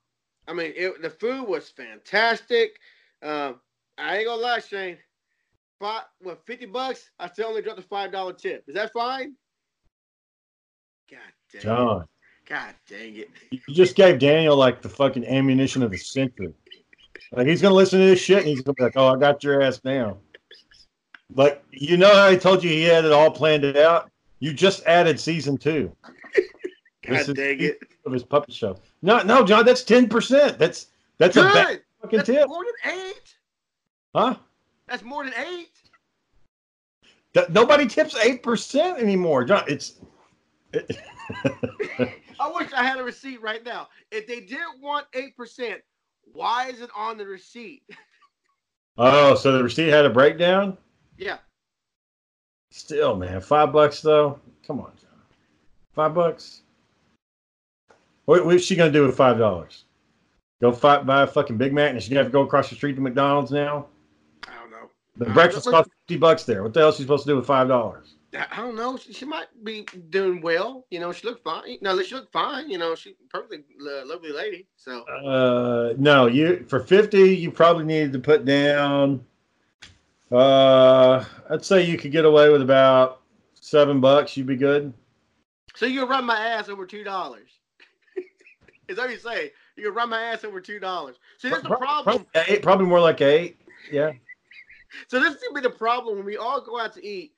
[0.49, 2.79] I mean, it, the food was fantastic.
[3.23, 3.61] Um,
[3.99, 4.99] I ain't gonna lie, Shane.
[5.81, 7.11] Five, what, 50 bucks?
[7.19, 8.65] I still only dropped a $5 tip.
[8.69, 9.35] Is that fine?
[11.11, 11.19] God
[11.53, 11.65] dang it.
[11.65, 12.05] John,
[12.49, 13.31] God dang it.
[13.51, 16.55] you just gave Daniel like the fucking ammunition of the century.
[17.33, 19.43] Like he's gonna listen to this shit and he's gonna be like, "Oh, I got
[19.43, 20.19] your ass now."
[21.35, 24.11] Like you know how I told you he had it all planned it out.
[24.41, 25.95] You just added season two.
[26.05, 26.45] God
[27.09, 27.79] This is dang it.
[28.05, 28.77] of his puppet show.
[29.01, 30.59] No, no, John, that's ten percent.
[30.59, 31.83] That's that's a bad Good.
[32.03, 33.35] Fucking That's tip, more than eight.
[34.15, 34.35] huh?
[34.89, 35.71] That's more than eight.
[37.49, 39.65] Nobody tips eight percent anymore, John.
[39.67, 40.01] It's
[40.75, 43.89] I wish I had a receipt right now.
[44.11, 45.81] If they didn't want eight percent,
[46.33, 47.83] why is it on the receipt?
[48.99, 50.77] oh, so the receipt had a breakdown.
[51.17, 51.39] yeah,
[52.71, 54.39] Still, man, five bucks though.
[54.67, 55.11] Come on, John.
[55.95, 56.63] Five bucks.
[58.27, 59.85] What, what's she gonna do with five dollars?
[60.63, 62.77] Go fight, buy a fucking Big Mac, and she's gonna have to go across the
[62.77, 63.87] street to McDonald's now.
[64.47, 64.89] I don't know.
[65.17, 66.63] The Uh, breakfast costs fifty bucks there.
[66.63, 68.15] What the hell is she supposed to do with five dollars?
[68.33, 68.97] I don't know.
[68.97, 70.87] She, she might be doing well.
[70.93, 71.79] You know, she looked fine.
[71.83, 72.71] No, she looked fine.
[72.71, 74.69] You know, she perfectly uh, lovely lady.
[74.77, 79.27] So Uh, no, you for fifty, you probably needed to put down.
[80.31, 83.23] Uh, I'd say you could get away with about
[83.55, 84.37] seven bucks.
[84.37, 84.95] You'd be good.
[85.75, 87.51] So you can run my ass over two dollars.
[88.89, 89.51] Is that what you say?
[89.77, 91.17] You can run my ass over two dollars.
[91.39, 92.27] See, that's the Pro- problem.
[92.33, 93.59] Probably, eight, probably more like eight.
[93.91, 94.13] Yeah.
[95.09, 97.33] So this is gonna be the problem when we all go out to eat,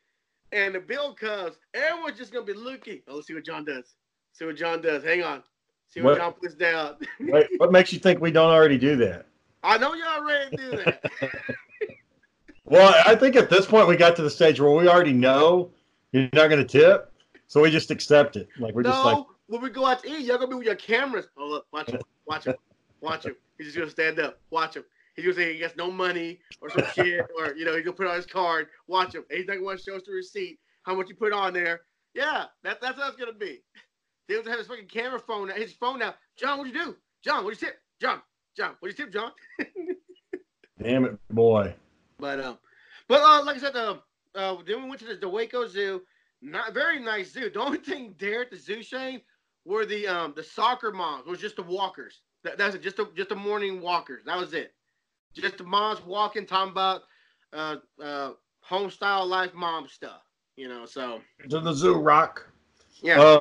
[0.50, 1.56] and the bill comes.
[1.72, 2.98] Everyone's just gonna be looking.
[3.06, 3.94] Oh, let's see what John does.
[4.32, 5.04] See what John does.
[5.04, 5.44] Hang on.
[5.88, 6.96] See what, What- John puts down.
[7.20, 9.26] Wait, what makes you think we don't already do that?
[9.62, 11.04] I know y'all ready to do that.
[12.66, 15.70] Well, I think at this point we got to the stage where we already know
[16.12, 17.12] you're not going to tip,
[17.46, 18.48] so we just accept it.
[18.58, 20.66] Like we're no, just like, when we go out to eat, y'all gonna be with
[20.66, 21.26] your cameras.
[21.36, 21.90] Oh look, watch
[22.26, 22.54] watch him,
[23.00, 23.36] watch him.
[23.58, 24.40] He's just gonna stand up.
[24.50, 24.84] Watch him.
[25.14, 27.96] He's gonna say he gets no money or some shit, or you know, he's gonna
[27.96, 28.68] put on his card.
[28.86, 29.24] Watch him.
[29.30, 31.82] And he's not gonna show us the receipt, how much you put on there.
[32.14, 33.62] Yeah, that, that's how it's gonna be.
[34.28, 36.14] They was have his fucking camera phone, his phone now.
[36.36, 36.96] John, what'd you do?
[37.22, 37.78] John, what'd you tip?
[38.00, 38.22] John,
[38.56, 39.32] John, what'd you tip, John?
[40.82, 41.74] damn it, boy.
[42.18, 42.58] But um,
[43.08, 43.96] but uh, like I said, uh,
[44.34, 46.02] uh, then we went to the, the Waco Zoo.
[46.40, 47.48] Not very nice zoo.
[47.48, 49.22] The only thing there at the zoo, Shane,
[49.64, 51.26] were the um the soccer moms.
[51.26, 52.20] It was just the walkers.
[52.42, 52.82] That, that's it.
[52.82, 54.22] Just the just the morning walkers.
[54.26, 54.72] That was it.
[55.34, 57.02] Just the moms walking, talking about
[57.52, 60.22] uh uh home style life mom stuff.
[60.56, 60.86] You know.
[60.86, 62.48] So To the zoo rock.
[63.02, 63.20] yeah.
[63.20, 63.40] Uh,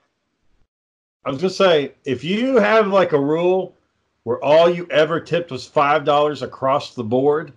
[1.26, 3.76] I was gonna say, if you have like a rule
[4.24, 7.54] where all you ever tipped was five dollars across the board,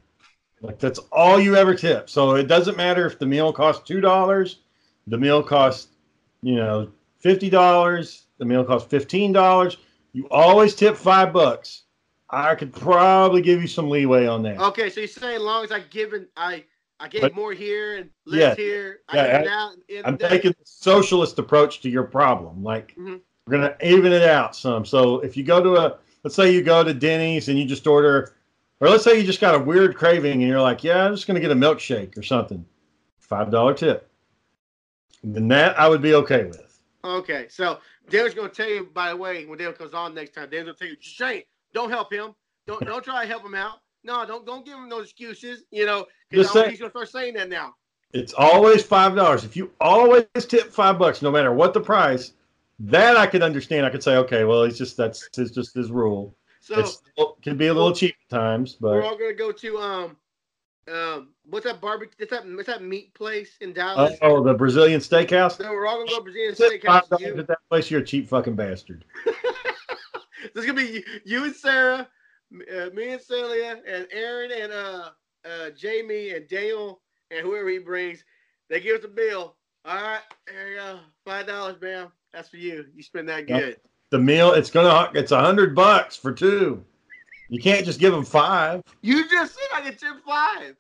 [0.61, 2.09] like that's all you ever tip.
[2.09, 4.61] So it doesn't matter if the meal costs two dollars,
[5.07, 5.89] the meal costs,
[6.43, 9.79] you know, fifty dollars, the meal costs fifteen dollars.
[10.13, 11.83] You always tip five bucks.
[12.31, 14.59] I could probably give you some leeway on that.
[14.61, 16.65] okay, so you're saying as long as I give given I
[16.99, 18.55] I gave But- more here and less Yeah.
[18.55, 19.01] here.
[19.09, 22.63] I Yeah, even out in I'm the- taking the socialist approach to your problem.
[22.65, 23.21] Like Mhm.
[23.47, 24.85] we're gonna even it out some.
[24.87, 27.87] So if you go to a let's say you go to Denny's and you just
[27.87, 28.33] order
[28.81, 31.27] or let's say you just got a weird craving and you're like, yeah, I'm just
[31.27, 32.65] gonna get a milkshake or something.
[33.21, 34.09] Five dollar tip.
[35.23, 36.81] Then that I would be okay with.
[37.05, 38.89] Okay, so Dale's gonna tell you.
[38.93, 41.43] By the way, when Dale comes on next time, Dale's gonna tell you, Shane,
[41.73, 42.35] don't help him.
[42.67, 43.81] Don't don't try to help him out.
[44.05, 45.65] No, don't don't give him those excuses.
[45.71, 47.75] You know, because he's gonna start saying that now.
[48.13, 49.45] It's always five dollars.
[49.45, 52.33] If you always tip five bucks, no matter what the price,
[52.79, 53.85] that I could understand.
[53.85, 56.35] I could say, okay, well, it's just that's it's just his rule.
[56.61, 59.79] So it can be a little cheap at times, but we're all gonna go to
[59.79, 60.17] um
[60.93, 62.15] um what's that barbecue?
[62.19, 64.17] What's that what's that meat place in Dallas?
[64.23, 65.57] oh, the Brazilian steakhouse.
[65.59, 67.09] so we're all gonna go to Brazilian five Steakhouse.
[67.09, 67.91] dollars You, at that place.
[67.91, 69.05] You're a cheap fucking bastard.
[70.55, 72.09] This is gonna be you, you and Sarah,
[72.55, 75.11] uh, me and Celia, and Aaron and uh,
[75.45, 78.23] uh, Jamie and Daniel and whoever he brings.
[78.69, 79.57] They give us a bill.
[79.85, 82.09] All right, there you go, five dollars, ma'am.
[82.33, 82.85] That's for you.
[82.95, 83.61] You spend that Yep.
[83.61, 83.77] good.
[84.11, 86.85] The meal it's gonna it's a hundred bucks for two.
[87.49, 88.83] You can't just give them five.
[89.03, 90.77] You just said I get tip five.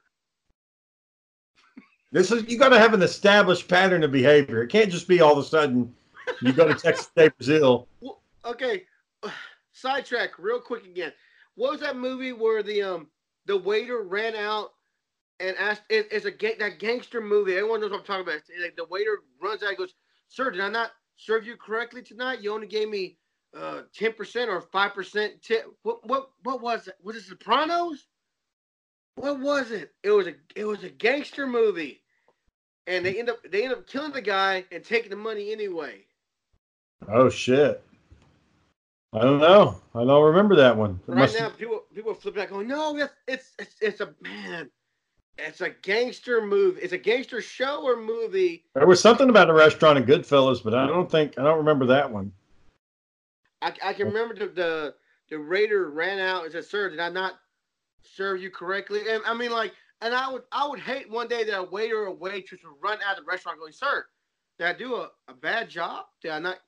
[2.12, 4.62] This is you got to have an established pattern of behavior.
[4.62, 5.94] It can't just be all of a sudden
[6.40, 7.88] you go to Texas de Brazil.
[8.00, 8.84] Well, okay,
[9.72, 11.12] sidetrack real quick again.
[11.54, 13.08] What was that movie where the um
[13.46, 14.70] the waiter ran out
[15.40, 15.82] and asked?
[15.88, 17.56] It, it's a ga- that gangster movie.
[17.56, 18.36] Everyone knows what I'm talking about.
[18.36, 19.94] It's like the waiter runs out and goes,
[20.28, 22.40] "Sir, did I not serve you correctly tonight?
[22.40, 23.18] You only gave me
[23.58, 25.66] uh ten percent or five percent tip.
[25.82, 26.94] What what what was it?
[27.02, 28.06] Was it Sopranos?
[29.16, 29.92] What was it?
[30.02, 32.02] It was a it was a gangster movie."
[32.86, 36.04] And they end up they end up killing the guy and taking the money anyway.
[37.08, 37.82] Oh shit!
[39.12, 39.80] I don't know.
[39.94, 41.00] I don't remember that one.
[41.08, 44.14] It Right must- now, people people flip back going, no, it's, it's it's it's a
[44.20, 44.70] man,
[45.38, 46.80] it's a gangster movie.
[46.80, 48.64] It's a gangster show or movie.
[48.74, 51.86] there was something about a restaurant in Goodfellas, but I don't think I don't remember
[51.86, 52.32] that one.
[53.62, 54.94] I, I can remember the, the
[55.30, 57.34] the raider ran out and said, "Sir, did I not
[58.02, 61.44] serve you correctly?" And I mean, like, and I would I would hate one day
[61.44, 64.04] that a waiter or waitress would run out of the restaurant going, "Sir,
[64.58, 66.06] did I do a, a bad job?
[66.22, 66.58] Did I not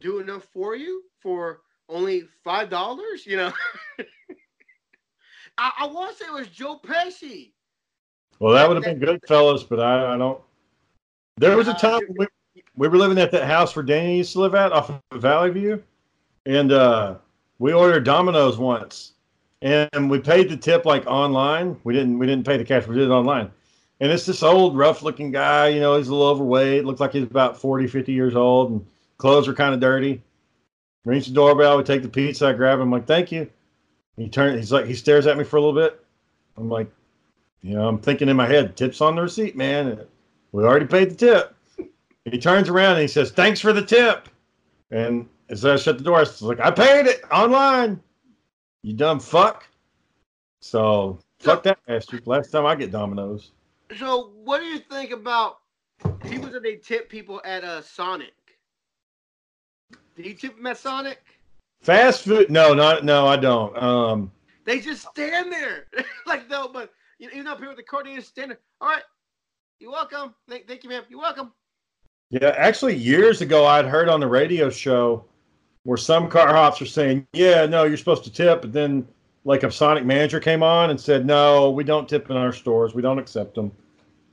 [0.00, 3.52] do enough for you for only five dollars?" You know.
[5.58, 7.52] I, I want to say it was Joe Pesci.
[8.38, 10.40] Well, that would have been Goodfellas, but I, I don't.
[11.36, 14.32] There was a time when we, we were living at that house where Danny used
[14.32, 15.82] to live at off of Valley View,
[16.46, 17.16] and uh,
[17.58, 19.12] we ordered Domino's once,
[19.62, 21.78] and we paid the tip like online.
[21.84, 22.86] We didn't we didn't pay the cash.
[22.86, 23.50] We did it online.
[24.00, 25.68] And it's this old, rough looking guy.
[25.68, 26.86] You know, he's a little overweight.
[26.86, 28.86] Looks like he's about 40, 50 years old, and
[29.18, 30.22] clothes were kind of dirty.
[31.04, 31.76] Rings the doorbell.
[31.76, 32.46] We take the pizza.
[32.46, 32.84] I grab him.
[32.84, 33.50] I'm like, thank you.
[34.16, 34.58] He turns.
[34.58, 36.02] He's like, he stares at me for a little bit.
[36.56, 36.90] I'm like,
[37.62, 40.04] you know, I'm thinking in my head, tips on the receipt, man.
[40.52, 41.54] We already paid the tip.
[42.24, 44.28] He turns around and he says, thanks for the tip.
[44.90, 48.00] And as I shut the door, I was like, I paid it online.
[48.82, 49.66] You dumb fuck.
[50.60, 52.26] So fuck that bastard.
[52.26, 53.50] Last time I get Domino's.
[53.98, 55.58] So, what do you think about
[56.20, 58.32] people that they tip people at uh, Sonic?
[60.16, 61.18] Did you tip them at Sonic?
[61.82, 62.50] Fast food?
[62.50, 63.26] No, not no.
[63.26, 63.76] I don't.
[63.82, 64.30] Um,
[64.64, 65.86] They just stand there
[66.26, 68.60] like no, but you, know people at the court they just stand there.
[68.80, 69.02] All right,
[69.80, 70.34] you're welcome.
[70.48, 71.02] Thank, thank you, ma'am.
[71.08, 71.52] You're welcome.
[72.30, 75.24] yeah, actually, years ago, I'd heard on the radio show
[75.84, 79.06] where some car hops are saying, "Yeah, no, you're supposed to tip," but then
[79.44, 82.94] like a Sonic manager came on and said, "No, we don't tip in our stores.
[82.94, 83.72] We don't accept them."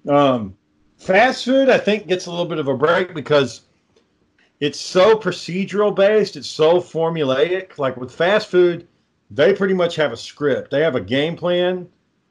[0.07, 0.55] Um,
[0.97, 3.61] fast food, I think, gets a little bit of a break because
[4.59, 6.35] it's so procedural based.
[6.35, 7.77] It's so formulaic.
[7.77, 8.87] Like with fast food,
[9.29, 10.71] they pretty much have a script.
[10.71, 11.87] They have a game plan.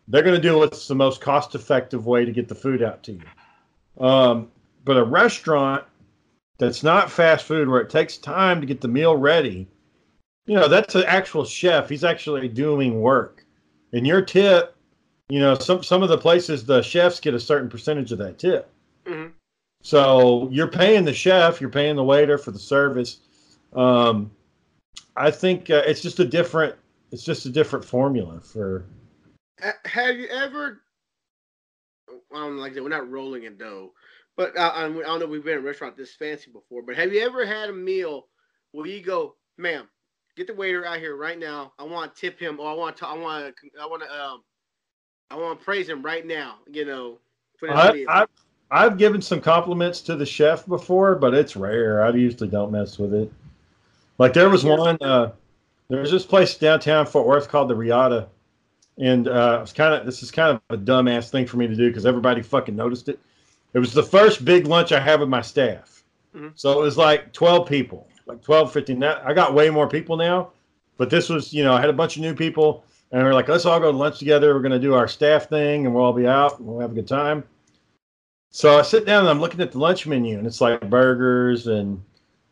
[0.08, 3.02] They're going to do what's the most cost effective way to get the food out
[3.04, 4.04] to you.
[4.04, 4.48] Um,
[4.84, 5.84] but a restaurant
[6.58, 9.68] that's not fast food, where it takes time to get the meal ready,
[10.46, 11.88] you know, that's an actual chef.
[11.88, 13.44] He's actually doing work.
[13.92, 14.74] And your tip,
[15.28, 18.38] you know, some some of the places the chefs get a certain percentage of that
[18.38, 18.70] tip.
[19.04, 19.32] Mhm.
[19.82, 23.18] So you're paying the chef, you're paying the waiter for the service.
[23.72, 24.30] Um,
[25.16, 26.74] I think uh, it's just a different,
[27.10, 28.84] it's just a different formula for.
[29.84, 30.82] Have you ever?
[32.08, 32.82] I don't like that.
[32.82, 33.92] We're not rolling in dough,
[34.36, 35.26] but I, I don't know.
[35.26, 38.26] We've been in a restaurant this fancy before, but have you ever had a meal
[38.72, 39.88] where you go, "Ma'am,
[40.36, 41.72] get the waiter out here right now.
[41.78, 44.24] I want to tip him, or I want to, I want to, I want to,
[44.24, 44.42] um,
[45.30, 47.18] I want to praise him right now." You know,
[47.62, 48.04] I.
[48.08, 48.26] I,
[48.70, 52.04] I've given some compliments to the chef before, but it's rare.
[52.04, 53.32] I usually don't mess with it.
[54.18, 55.32] Like there was one, uh,
[55.88, 58.26] there was this place downtown Fort Worth called the Reata,
[58.98, 61.76] and uh, it's kind of this is kind of a dumbass thing for me to
[61.76, 63.20] do because everybody fucking noticed it.
[63.76, 66.02] It was the first big lunch I had with my staff,
[66.34, 66.52] Mhm.
[66.54, 68.98] so it was like twelve people, like 12, 15.
[68.98, 70.48] Now, I got way more people now,
[70.96, 73.34] but this was you know I had a bunch of new people, and we are
[73.34, 74.54] like, let's all go to lunch together.
[74.54, 76.94] We're gonna do our staff thing, and we'll all be out, and we'll have a
[76.94, 77.44] good time.
[78.50, 81.66] So I sit down and I'm looking at the lunch menu, and it's like burgers
[81.66, 82.02] and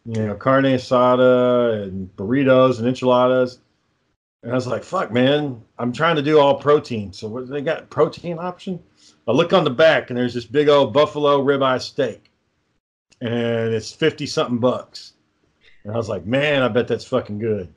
[0.05, 3.61] you know carne asada and burritos and enchiladas.
[4.43, 5.63] And I was like, "Fuck, man!
[5.79, 7.15] I'm trying to do all protein.
[7.15, 8.79] So what they got protein option?"
[9.27, 12.31] I look on the back, and there's this big old buffalo ribeye steak,
[13.21, 15.15] and it's fifty something bucks.
[15.85, 17.73] And I was like, "Man, I bet that's fucking good."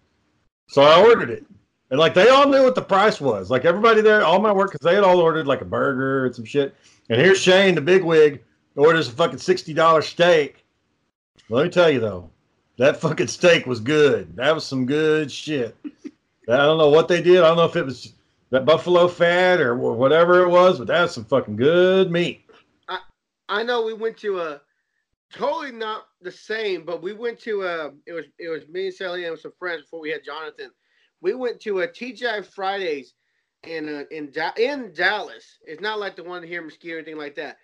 [0.70, 1.46] So I ordered it,
[1.90, 3.50] and like they all knew what the price was.
[3.50, 6.36] Like everybody there, all my work, because they had all ordered like a burger and
[6.36, 6.76] some shit.
[7.10, 8.44] And here's Shane, the big wig,
[8.76, 10.66] orders a fucking sixty dollar steak.
[11.50, 12.30] Let me tell you though,
[12.78, 14.36] that fucking steak was good.
[14.36, 15.78] That was some good shit.
[16.50, 17.40] I don't know what they did.
[17.40, 18.14] I don't know if it was
[18.50, 22.46] that buffalo fat or whatever it was, but that's some fucking good meat.
[22.88, 23.00] I
[23.50, 24.62] I know we went to a
[25.34, 28.96] totally not the same, but we went to a it was it was me and
[28.96, 30.72] Sally and some friends before we had Jonathan.
[31.22, 33.14] We went to a TGI Fridays
[33.64, 35.58] in uh, in in Dallas.
[35.66, 37.58] It's not like the one here in Mesquite or anything like that.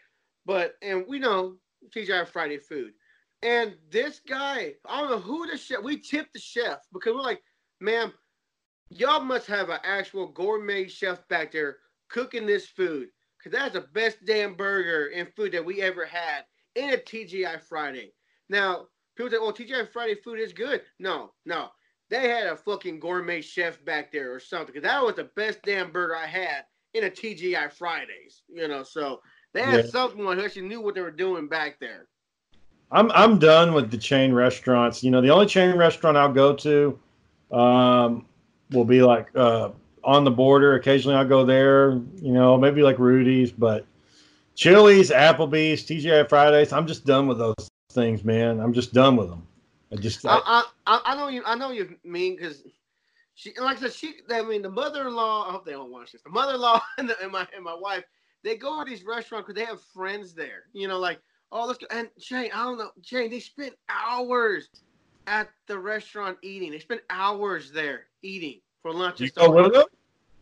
[0.45, 1.55] But and we know
[1.95, 2.93] TGI Friday food.
[3.41, 5.83] And this guy, I don't know who the chef.
[5.83, 7.43] We tipped the chef because we're like,
[7.81, 8.13] ma'am,
[8.99, 11.77] y'all must have an actual gourmet chef back there
[12.09, 16.43] cooking this food because that's the best damn burger and food that we ever had
[16.75, 18.13] in a TGI Friday.
[18.49, 21.69] Now, people say, "Oh, TGI Friday food is good." No, no,
[22.09, 25.59] they had a fucking gourmet chef back there or something because that was the best
[25.63, 28.43] damn burger I had in a TGI Fridays.
[28.47, 29.21] You know, so
[29.53, 29.89] they had Yeah.
[29.89, 32.07] someone who actually knew what they were doing back there.
[32.91, 35.03] I'm I'm done with the chain restaurants.
[35.03, 36.99] You know, the only chain restaurant I'll go to
[37.51, 38.25] um,
[38.73, 39.69] will be like uh,
[40.03, 40.75] on the border.
[40.75, 41.93] Occasionally, I'll go there.
[42.21, 43.85] You know, maybe like Rudy's, but
[44.55, 46.73] Chili's, Applebee's, TGI Fridays.
[46.73, 48.59] I'm just done with those things, man.
[48.59, 49.47] I'm just done with them.
[49.91, 51.43] I just I, I, I, I know you.
[51.45, 52.63] I know you mean because
[53.35, 54.15] she, like I said, she.
[54.29, 55.49] I mean, the mother-in-law.
[55.49, 56.21] I hope they don't watch this.
[56.21, 58.03] The mother-in-law and, and my and my wife.
[58.43, 60.63] They go to these restaurants because they have friends there.
[60.73, 61.19] You know, like
[61.51, 61.87] oh, let's go.
[61.91, 63.29] And Jane, I don't know, Jane.
[63.29, 64.67] They spend hours
[65.27, 66.71] at the restaurant eating.
[66.71, 69.19] They spend hours there eating for lunch.
[69.19, 69.85] you go with them.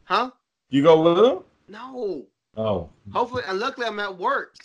[0.03, 0.31] Huh?
[0.69, 1.43] You go with them.
[1.69, 2.25] No.
[2.57, 4.55] Oh, Hopefully, and luckily, I'm at work.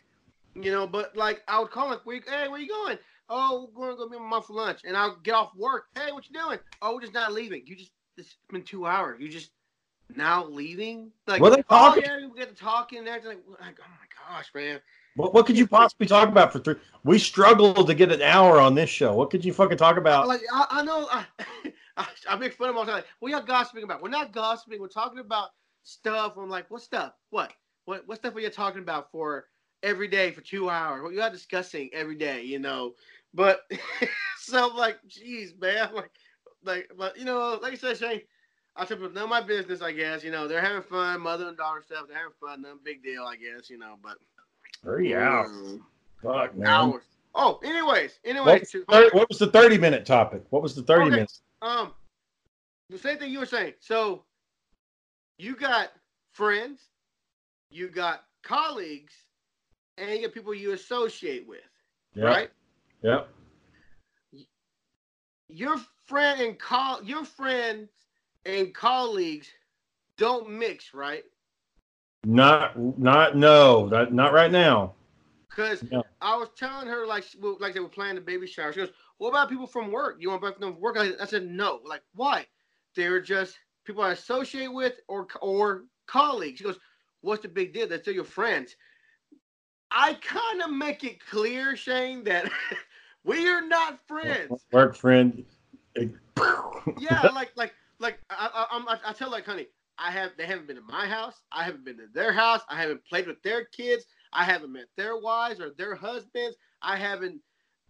[0.56, 2.98] You know, but like I would call like, where you, hey, where you going?
[3.28, 5.86] Oh, we're gonna go meet my mom for lunch, and I'll get off work.
[5.94, 6.58] Hey, what you doing?
[6.80, 7.62] Oh, we're just not leaving.
[7.66, 9.20] You just it's been two hours.
[9.20, 9.50] You just
[10.14, 11.12] now leaving?
[11.26, 13.38] Like, Well, they oh yeah, we get to talking and everything.
[13.48, 14.80] Like, like, oh my gosh, man.
[15.16, 16.76] What, what could you possibly talk about for three?
[17.04, 19.14] We struggled to get an hour on this show.
[19.14, 20.26] What could you fucking talk about?
[20.26, 21.24] Like I, I know I,
[21.96, 22.98] I, I make fun of them all the time.
[23.00, 24.02] Like, what y'all gossiping about?
[24.02, 24.80] We're not gossiping.
[24.80, 25.50] We're talking about
[25.82, 26.36] stuff.
[26.36, 27.12] I'm like, what stuff?
[27.30, 27.52] What?
[27.84, 28.06] What?
[28.06, 29.46] What stuff are you talking about for
[29.82, 31.02] every day for two hours?
[31.02, 32.42] What you are discussing every day?
[32.42, 32.94] You know.
[33.34, 33.60] But
[34.38, 35.90] so I'm like, geez, man.
[35.94, 36.10] Like,
[36.64, 38.20] like, but you know, like I said, Shane.
[38.78, 39.80] I tell people, none of my business.
[39.80, 42.06] I guess you know they're having fun, mother and daughter stuff.
[42.08, 42.60] They're having fun.
[42.60, 43.70] No big deal, I guess.
[43.70, 44.18] You know, but
[44.84, 45.46] Hurry out.
[45.46, 45.80] Mm,
[46.22, 46.68] Fuck, man.
[46.68, 47.04] hours.
[47.34, 48.60] Oh, anyways, What anyways.
[48.60, 50.42] was, the thir- what was the 30 minute topic?
[50.50, 51.10] What was the 30 Okay.
[51.10, 51.42] minutes?
[51.62, 51.92] Um,
[52.90, 53.74] the same thing you were saying.
[53.80, 54.24] So,
[55.38, 55.90] you got
[56.32, 56.80] friends,
[57.70, 59.12] you got colleagues,
[59.98, 61.60] and you got people you associate with,
[62.14, 62.24] Yeah.
[62.24, 62.50] right?
[63.02, 63.28] Yep.
[65.48, 65.76] Your
[66.06, 67.90] friend and col your friends
[68.44, 69.48] and colleagues
[70.18, 71.24] don't mix, right?
[72.24, 74.94] Not, not, no, that, not right now.
[75.48, 76.02] Because Yeah.
[76.20, 77.24] I was telling her like
[77.60, 78.72] like they were planning the baby shower.
[78.72, 80.16] She goes, "What about people from work?
[80.18, 82.46] You want to them from work?" I, I said, "No." Like, why?
[82.94, 86.58] They're just people I associate with or or colleagues.
[86.58, 86.78] She goes,
[87.20, 87.86] "What's the big deal?
[87.86, 88.76] They're still your friends."
[89.90, 92.50] I kind of make it clear, Shane, that
[93.24, 94.66] we are not friends.
[94.72, 95.44] Work friend.
[96.98, 100.66] Yeah, like like like I, I, I, I tell like honey, I have they haven't
[100.66, 101.42] been to my house.
[101.52, 102.60] I haven't been to their house.
[102.68, 104.06] I haven't played with their kids.
[104.32, 106.56] I haven't met their wives or their husbands.
[106.82, 107.40] I haven't,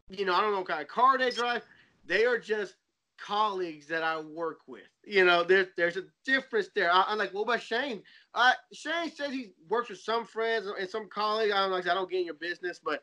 [0.08, 1.62] you know, I don't know what kind of car they drive.
[2.06, 2.76] They are just
[3.18, 4.82] colleagues that I work with.
[5.04, 6.92] You know, there's there's a difference there.
[6.92, 8.02] I, I'm like, what about Shane?
[8.34, 11.52] Uh, Shane says he works with some friends and some colleagues.
[11.52, 13.02] I don't like I don't get in your business, but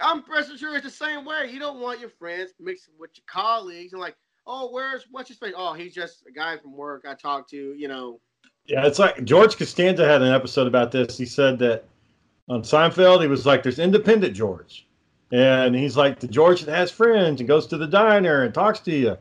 [0.00, 1.50] I'm pretty sure it's the same way.
[1.50, 4.16] You don't want your friends mixing with your colleagues and like,
[4.46, 5.54] oh, where's what's his face?
[5.56, 7.74] Oh, he's just a guy from work I talked to.
[7.74, 8.20] You know,
[8.66, 11.16] Yeah, it's like George Costanza had an episode about this.
[11.18, 11.84] He said that
[12.48, 14.86] on Seinfeld, he was like, "There's independent George,"
[15.32, 18.80] and he's like the George that has friends and goes to the diner and talks
[18.80, 19.16] to you.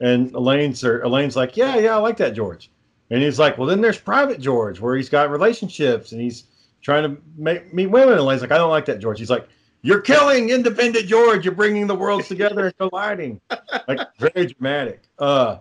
[0.00, 2.70] And Elaine's or Elaine's like, "Yeah, yeah, I like that George."
[3.10, 6.44] And he's like, "Well, then there's private George where he's got relationships and he's
[6.80, 9.46] trying to make, meet women." And Elaine's like, "I don't like that George." He's like,
[9.82, 11.44] "You're killing independent George.
[11.44, 13.40] You're bringing the worlds together and colliding."
[13.86, 15.02] like very dramatic.
[15.18, 15.58] Uh,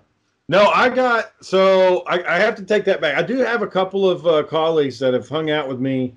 [0.47, 3.17] no, I got so I, I have to take that back.
[3.17, 6.15] I do have a couple of uh, colleagues that have hung out with me.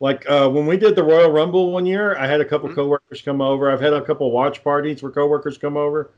[0.00, 2.74] Like uh, when we did the Royal Rumble one year, I had a couple Mhm.
[2.74, 3.70] coworkers come over.
[3.70, 6.10] I've had a couple watch parties where coworkers come over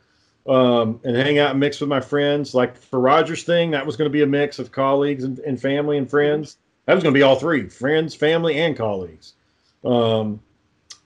[0.46, 2.54] um, and hang out and mix with my friends.
[2.54, 5.60] Like for Roger's thing, that was going to be a mix of colleagues and, and
[5.60, 6.58] family and friends.
[6.86, 9.34] That was going to be all three: friends, family, and colleagues.
[9.84, 10.40] Um,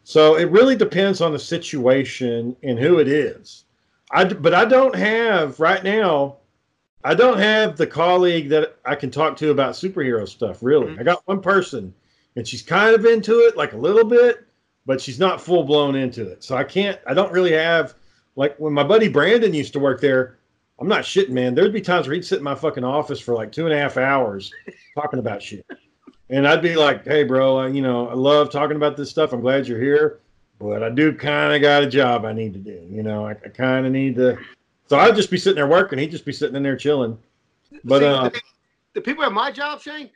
[0.04, 3.64] so it really depends on the situation and who it is.
[4.10, 6.36] I but I don't have right now.
[7.04, 10.58] I don't have the colleague that I can talk to about superhero stuff.
[10.62, 11.00] Really, Mhm.
[11.00, 11.94] I got one person,
[12.36, 14.46] and she's kind of into it, like a little bit,
[14.84, 16.44] but she's not full blown into it.
[16.44, 17.00] So I can't.
[17.06, 17.94] I don't really have
[18.36, 20.38] like when my buddy Brandon used to work there.
[20.78, 21.54] I'm not shitting, man.
[21.54, 23.78] There'd be times where he'd sit in my fucking office for like two and a
[23.78, 24.52] half hours
[24.94, 25.66] talking about shit.
[26.28, 29.32] And I'd be like, hey, bro, I, you know, I love talking about this stuff.
[29.32, 30.20] I'm glad you're here,
[30.58, 32.86] but I do kind of got a job I need to do.
[32.90, 34.38] You know, I, I kind of need to.
[34.86, 35.98] So I'd just be sitting there working.
[35.98, 37.16] He'd just be sitting in there chilling.
[37.82, 38.40] But, See, uh, the,
[38.94, 40.10] the people at my job, Shane,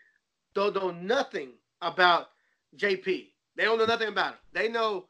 [0.52, 1.52] don't know nothing
[1.82, 2.28] about
[2.76, 3.28] JP.
[3.56, 4.38] They don't know nothing about him.
[4.52, 5.06] They know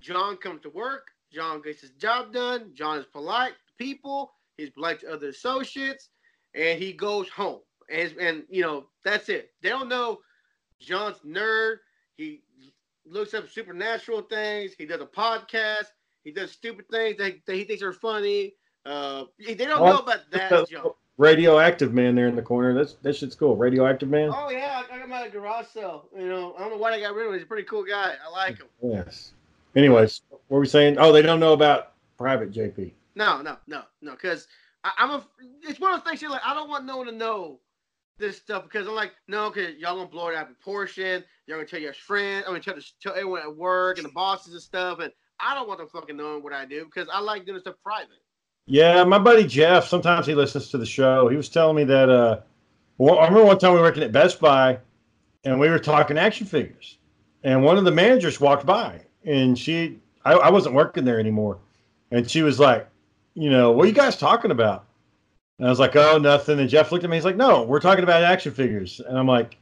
[0.00, 1.08] John comes to work.
[1.32, 2.70] John gets his job done.
[2.74, 4.32] John is polite to people.
[4.56, 6.08] He's polite to other associates,
[6.54, 7.60] and he goes home.
[7.90, 9.50] And, and you know that's it.
[9.62, 10.20] They don't know
[10.80, 11.76] John's nerd.
[12.16, 12.42] He
[13.04, 14.72] looks up supernatural things.
[14.76, 15.86] He does a podcast.
[16.24, 18.54] He does stupid things that, that he thinks are funny.
[18.84, 20.90] Uh, they don't Well, know about that, John.
[21.18, 22.74] Radioactive man there in the corner.
[22.74, 23.56] That's that shit's cool.
[23.56, 24.30] Radioactive man.
[24.32, 26.06] Oh yeah, I got a garage sale.
[26.16, 27.38] You know, I don't know why they got rid of him.
[27.38, 28.14] He's a pretty cool guy.
[28.24, 28.66] I like him.
[28.82, 29.32] Yes.
[29.74, 30.96] Anyways, what were we saying?
[30.98, 32.92] Oh, they don't know about private JP.
[33.14, 34.12] No, no, no, no.
[34.12, 34.46] Because
[34.84, 35.26] I'm a.
[35.62, 36.22] It's one of those things.
[36.22, 37.60] You're like, I don't want no one to know
[38.18, 41.24] this stuff because I'm like, no, because y'all gonna blow it out of proportion.
[41.46, 42.44] Y'all gonna tell your friends.
[42.46, 45.00] I'm gonna tell, the, tell everyone at work and the bosses and stuff.
[45.00, 47.76] And I don't want them fucking knowing what I do because I like doing stuff
[47.82, 48.22] private.
[48.66, 49.86] Yeah, my buddy Jeff.
[49.86, 51.28] Sometimes he listens to the show.
[51.28, 52.10] He was telling me that.
[52.10, 52.40] Uh,
[52.98, 54.78] well, I remember one time we were working at Best Buy,
[55.44, 56.98] and we were talking action figures,
[57.44, 61.58] and one of the managers walked by, and she, I, I wasn't working there anymore,
[62.10, 62.88] and she was like,
[63.34, 64.86] you know, what are you guys talking about?
[65.58, 66.58] And I was like, oh, nothing.
[66.58, 67.16] And Jeff looked at me.
[67.16, 69.58] He's like, no, we're talking about action figures, and I'm like,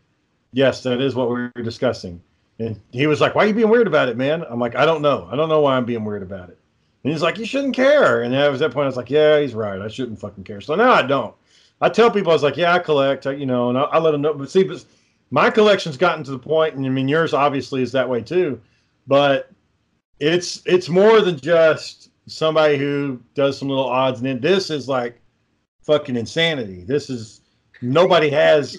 [0.52, 2.22] yes, that is what we were discussing.
[2.58, 4.86] And he was like, "Why are you being weird about it, man?" I'm like, "I
[4.86, 5.28] don't know.
[5.30, 6.58] I don't know why I'm being weird about it."
[7.04, 8.84] And he's like, "You shouldn't care." And that was that point.
[8.84, 9.80] I was like, "Yeah, he's right.
[9.80, 11.34] I shouldn't fucking care." So now I don't.
[11.80, 13.98] I tell people I was like, "Yeah, I collect," I, you know, and I, I
[13.98, 14.34] let them know.
[14.34, 14.84] But see, but
[15.30, 18.60] my collection's gotten to the point, and I mean, yours obviously is that way too.
[19.06, 19.50] But
[20.20, 24.88] it's it's more than just somebody who does some little odds and then this is
[24.88, 25.20] like
[25.82, 26.84] fucking insanity.
[26.84, 27.42] This is
[27.82, 28.78] nobody has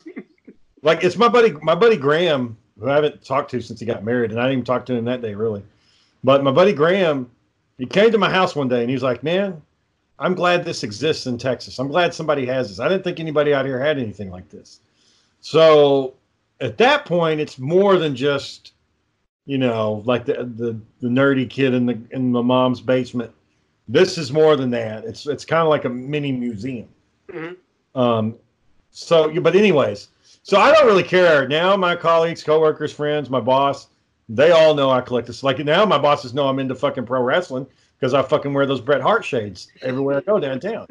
[0.82, 4.04] like it's my buddy my buddy Graham who I haven't talked to since he got
[4.04, 5.64] married and I didn't even talk to him that day really.
[6.24, 7.30] But my buddy Graham,
[7.78, 9.62] he came to my house one day and he was like, "Man,
[10.20, 11.80] I'm glad this exists in Texas.
[11.80, 12.80] I'm glad somebody has this.
[12.80, 14.80] I didn't think anybody out here had anything like this."
[15.42, 16.14] So
[16.62, 18.74] at that point, it's more than just
[19.46, 23.32] you know, like the, the the nerdy kid in the in the mom's basement.
[23.88, 25.06] This is more than that.
[25.06, 26.88] It's it's kind of like a mini museum.
[27.30, 27.56] Mhm.
[27.94, 28.36] Um,
[28.92, 30.08] so, but anyways,
[30.42, 31.78] so I don't really care now.
[31.78, 33.88] My colleagues, coworkers, friends, my boss,
[34.30, 35.44] they all know I collect this.
[35.44, 37.68] Like now, my bosses know I'm into fucking pro wrestling
[38.00, 40.88] because I fucking wear those Bret Hart shades everywhere I go downtown.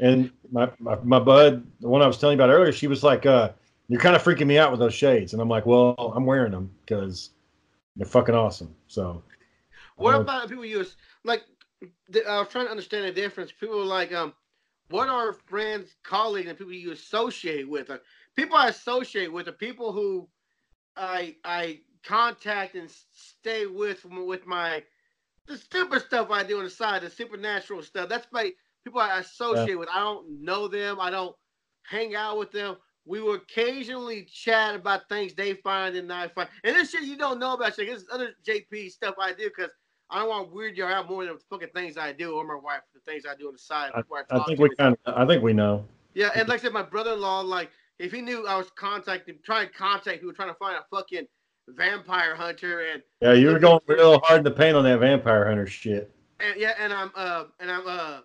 [0.00, 3.02] And my, my my bud, the one I was telling you about earlier, she was
[3.02, 3.50] like, uh,
[3.88, 6.52] "You're kind of freaking me out with those shades," and I'm like, "Well, I'm wearing
[6.52, 7.30] them because
[7.96, 9.22] they're fucking awesome." So,
[9.96, 11.42] What Uh, about people use like?
[12.08, 13.52] The, I was trying to understand the difference.
[13.52, 14.34] People are like, um,
[14.88, 17.90] what are friends, colleagues, and people you associate with?
[17.90, 17.98] Uh,
[18.36, 20.28] people I associate with are people who
[20.96, 24.82] I I contact and stay with with my
[25.46, 28.08] the stupid stuff I do on the side, the supernatural stuff.
[28.08, 28.50] That's my
[28.84, 29.88] people I associate with.
[29.92, 31.00] I don't know them.
[31.00, 31.34] I don't
[31.82, 32.76] hang out with them.
[33.06, 36.48] We will occasionally chat about things they find and I find.
[36.64, 37.74] And this shit you don't know about.
[37.74, 37.86] Shit.
[37.86, 39.72] This is other JP stuff I do because
[40.10, 42.46] I don't want to weird you out more than the fucking things I do or
[42.46, 43.92] my wife, the things I do on the side.
[44.08, 45.86] where I talk think we kind of, I think we know.
[46.14, 49.68] Yeah, and like I said, my brother-in-law, like, if he knew I was contacting, trying
[49.68, 51.26] to contact, he was trying to find a fucking
[51.76, 55.46] vampire hunter, and Yeah, you were going real hard in the paint on that vampire
[55.46, 56.10] hunter shit.
[56.40, 58.20] and yeah, and I'm uh, and I'm uh,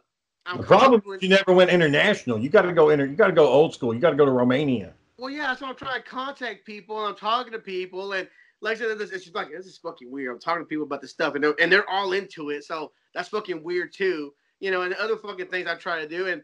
[0.45, 2.39] I'm The problem is you never went international.
[2.39, 3.05] You got to go inter.
[3.05, 3.93] You got to go old school.
[3.93, 4.93] You got to go to Romania.
[5.17, 8.27] Well, yeah, so I'm trying to contact people, and I'm talking to people, and
[8.61, 10.33] like I said, this, it's just like this is fucking weird.
[10.33, 12.91] I'm talking to people about this stuff, and they're and they're all into it, so
[13.13, 14.81] that's fucking weird too, you know.
[14.81, 16.41] And other fucking things I try to do, and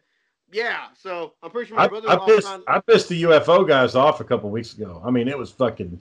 [0.52, 2.48] yeah, so I'm pretty sure my brother-in-law I pissed.
[2.68, 5.02] I pissed the UFO guys off a couple weeks ago.
[5.06, 6.00] I mean, it was fucking.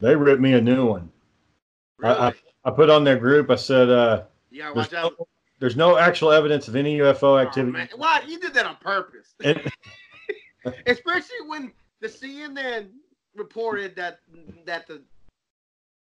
[0.00, 1.10] They ripped me a new one.
[2.02, 2.32] I, I,
[2.64, 3.50] I put on their group.
[3.50, 5.12] I said, uh, yeah, there's, watch out.
[5.18, 5.28] no,
[5.58, 7.88] "There's no actual evidence of any UFO Oh, activity." man.
[7.96, 9.34] Why you did that on purpose?
[10.86, 12.88] Especially when the CNN
[13.36, 14.20] reported that
[14.64, 15.02] that the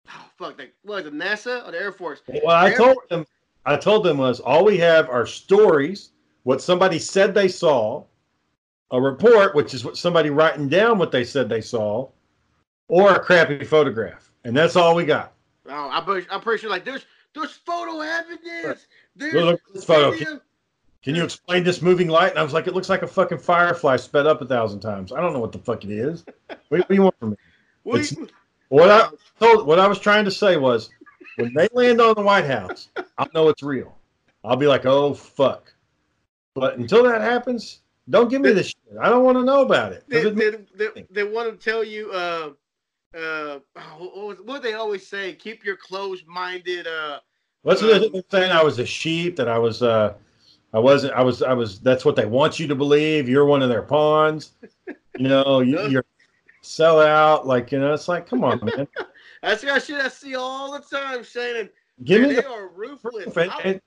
[0.09, 2.23] oh, fuck what was it NASA or the Air Force?
[2.45, 3.27] Well, I told them,
[3.67, 6.11] I told them was all we have are stories,
[6.45, 8.05] what somebody said they saw,
[8.93, 12.09] a report, which is what somebody writing down what they said they saw,
[12.89, 15.33] or a crappy photograph, and that's all we got.
[15.69, 18.87] Oh, I'm pretty, I'm pretty sure like there's there's photo evidence.
[19.15, 20.11] There's Look at this photo.
[20.13, 20.41] video-
[21.03, 22.31] Can you explain this moving light?
[22.31, 25.13] And I was like, it looks like a fucking firefly sped up a thousand times.
[25.13, 26.25] I don't know what the fuck it is.
[26.49, 27.37] What, what do you want from me?
[27.85, 28.15] We- it's-
[28.69, 29.09] What I
[29.41, 30.91] told, what I was trying to say was,
[31.37, 33.97] when they land on the White House, I'll know it's real.
[34.45, 35.73] I'll be like, oh fuck.
[36.55, 37.81] But until that happens,
[38.11, 38.99] don't give me this shit.
[39.01, 40.05] I don't want to know about it.
[40.09, 40.37] they, it
[40.77, 42.51] they, they, they want to tell you uh
[43.17, 43.59] uh
[43.99, 47.19] what, what they always say keep your closed minded uh
[47.63, 48.53] What's the they're saying?
[48.53, 49.37] I was a sheep.
[49.37, 49.83] That I was.
[49.83, 50.15] uh
[50.73, 51.15] I wasn't.
[51.15, 51.43] I was.
[51.43, 51.81] I was.
[51.81, 53.29] That's what they want you to believe.
[53.29, 54.53] You're one of their pawns.
[55.19, 55.61] You know.
[55.69, 56.05] You, you're
[56.63, 57.47] sell out.
[57.47, 57.93] Like you know.
[57.93, 58.87] It's like, come on, man.
[59.43, 61.69] that's the shit I see all the time Shannon
[62.05, 63.37] Give Man, me they the are ruthless.
[63.37, 63.81] And, and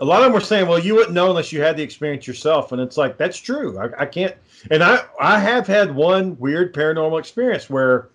[0.00, 2.26] a lot of them were saying, "Well, you wouldn't know unless you had the experience
[2.26, 3.78] yourself." And it's like that's true.
[3.78, 4.34] I, I can't.
[4.70, 8.10] And I I have had one weird paranormal experience where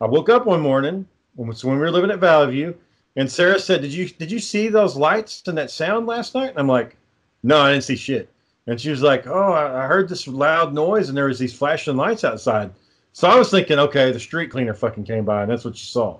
[0.00, 2.76] I woke up one morning when, when we were living at Valley View,
[3.16, 6.50] and Sarah said, "Did you did you see those lights and that sound last night?"
[6.50, 6.96] And I'm like,
[7.42, 8.30] "No, I didn't see shit."
[8.66, 11.56] And she was like, "Oh, I, I heard this loud noise, and there was these
[11.56, 12.70] flashing lights outside."
[13.12, 15.84] So I was thinking, okay, the street cleaner fucking came by, and that's what you
[15.84, 16.18] saw.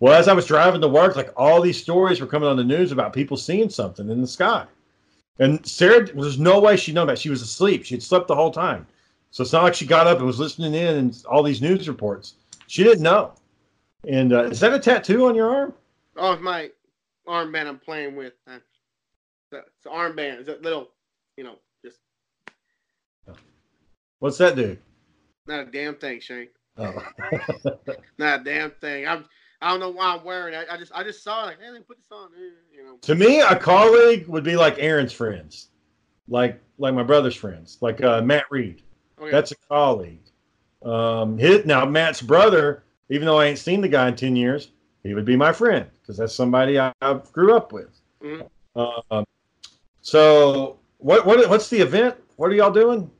[0.00, 2.64] Well, as I was driving to work, like all these stories were coming on the
[2.64, 4.66] news about people seeing something in the sky.
[5.38, 7.18] And Sarah, there's no way she'd known that.
[7.18, 7.84] She was asleep.
[7.84, 8.86] She'd slept the whole time.
[9.30, 11.88] So it's not like she got up and was listening in and all these news
[11.88, 12.34] reports.
[12.74, 13.34] She didn't know.
[14.08, 15.74] And uh, is that a tattoo on your arm?
[16.16, 16.70] oh it's my
[17.28, 18.58] armband I'm playing with uh,
[19.52, 20.88] it's an armband it's a little
[21.36, 21.54] you know
[21.84, 21.98] just
[24.18, 24.76] What's that do?
[25.46, 26.92] not a damn thing Shane Oh.
[28.18, 29.24] not a damn thing I'm
[29.62, 31.70] I don't know why I'm wearing it I just I just saw it like hey
[31.70, 35.12] me put this on eh, you know to me, a colleague would be like Aaron's
[35.12, 35.68] friends,
[36.28, 38.82] like like my brother's friends, like uh, Matt Reed.
[39.20, 39.30] okay.
[39.30, 40.23] That's a colleague.
[40.84, 44.70] Um, his, now Matt's brother even though I ain't seen the guy in ten years,
[45.02, 48.00] he would be my friend because that's somebody I, I grew up with.
[48.22, 48.48] Mhm.
[48.76, 49.24] Um,
[50.00, 52.16] so what what what's the event?
[52.36, 53.10] What are y'all doing?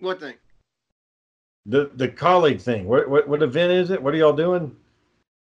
[0.00, 0.34] What thing?
[1.66, 2.86] The the colleague thing.
[2.86, 4.02] What what what event is it?
[4.02, 4.76] What are y'all doing?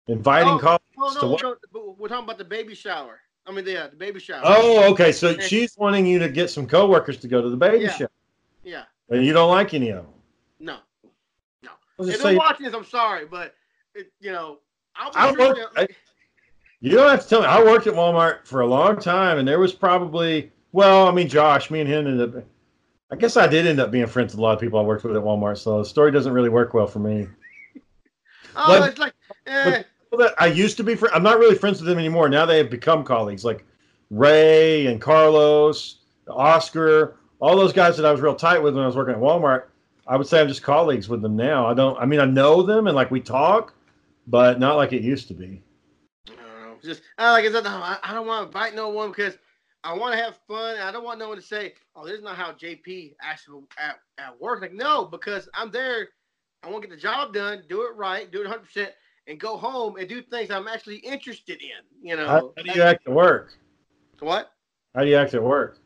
[0.08, 1.44] Inviting Oh, colleagues Oh to what?
[1.74, 3.20] no, we're talking about the baby shower.
[3.46, 4.42] I mean, yeah, the baby shower.
[4.44, 5.12] Oh, okay.
[5.12, 7.92] So she's wanting you to get some coworkers to go to the baby Yeah.
[7.92, 8.12] shower,
[8.64, 10.14] yeah, and you don't like any of them.
[12.06, 12.08] No.
[12.08, 13.54] I'll If just they're say, watching this, I'm sorry, but
[13.96, 14.60] it, you know,
[14.96, 15.88] I'll sure work- I-
[16.82, 17.48] you don't have to tell me.
[17.48, 21.28] I worked at Walmart for a long time, and there was probably well, I mean,
[21.30, 22.44] Josh, me and him ended up.
[23.12, 25.04] I guess I did end up being friends with a lot of people I worked
[25.04, 27.28] with at Walmart, so the story doesn't really work well for me.
[28.56, 29.14] oh, but- it's like,
[29.48, 29.84] eh,
[30.18, 30.98] that I used to be.
[31.14, 32.28] I'm not really friends with them anymore.
[32.30, 33.66] Now they have become colleagues, like
[34.12, 38.88] Ray and Carlos, Oscar, all those guys that I was real tight with when I
[38.88, 39.64] was working at Walmart.
[40.08, 41.66] I would say I'm just colleagues with them now.
[41.66, 41.98] I don't.
[42.00, 43.74] I mean, I know them and like we talk,
[44.28, 45.64] but not like it used to be.
[46.30, 46.76] I don't know.
[46.84, 49.38] Just I like I said, I, I don't want to bite no one because
[49.84, 50.78] I want to have fun.
[50.78, 54.00] I don't want no one to say, "Oh, this is not how JP actually at,
[54.18, 56.10] at work." Like, no, because I'm there.
[56.64, 58.92] I want to get the job done, do it right, do it 100, percent
[59.28, 62.08] and go home and do things I'm actually interested in.
[62.08, 63.54] You know, How, how do you act at work?
[64.20, 64.52] what?
[64.96, 65.80] How do you act at work?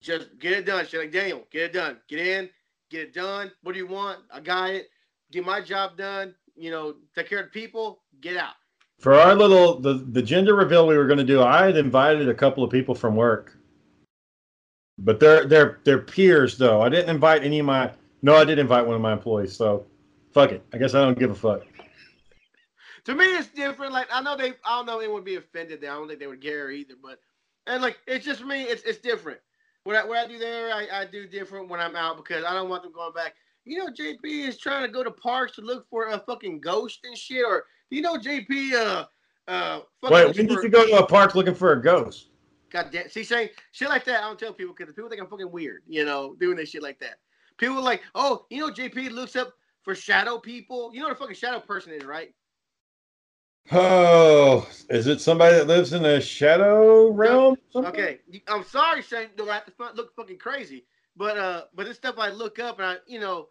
[0.00, 0.84] Just get it done.
[0.86, 1.98] She's like, Daniel, get it done.
[2.08, 2.50] Get in,
[2.90, 3.50] get it done.
[3.62, 4.20] What do you want?
[4.32, 4.88] I got it.
[5.30, 6.34] Get my job done.
[6.56, 8.02] You know, take care of the people.
[8.20, 8.54] Get out.
[8.98, 12.28] For our little the the gender reveal we were going to do, I had invited
[12.28, 13.56] a couple of people from work,
[14.98, 16.82] but they're they're they're peers though.
[16.82, 17.92] I didn't invite any of my.
[18.22, 19.54] No, I did invite one of my employees.
[19.54, 19.86] So,
[20.34, 20.64] fuck it.
[20.72, 21.62] I guess I don't give a fuck.
[23.04, 23.92] to me it's different.
[23.92, 25.92] Like I know they I don't know anyone would be offended there.
[25.92, 26.94] I don't think they would care either.
[27.00, 27.20] But
[27.68, 29.38] and like it's just me, it's it's different.
[29.88, 32.52] What I what I do there, I, I do different when I'm out because I
[32.52, 33.36] don't want them going back.
[33.64, 36.98] You know, JP is trying to go to parks to look for a fucking ghost
[37.04, 37.42] and shit.
[37.42, 39.06] Or you know, JP uh
[39.50, 42.28] uh Wait, when did you go to a park looking for a ghost?
[42.68, 43.08] God damn.
[43.08, 45.50] See, saying shit like that, I don't tell people because the people think I'm fucking
[45.50, 47.14] weird, you know, doing this shit like that.
[47.56, 50.90] People are like, oh, you know, JP looks up for shadow people.
[50.92, 52.34] You know what a fucking shadow person is, right?
[53.70, 57.56] Oh, is it somebody that lives in a shadow realm?
[57.76, 59.28] Okay, I'm sorry, Shane.
[59.36, 59.60] Do I
[59.94, 60.84] look fucking crazy?
[61.16, 63.48] But uh, but this stuff I look up and I, you know,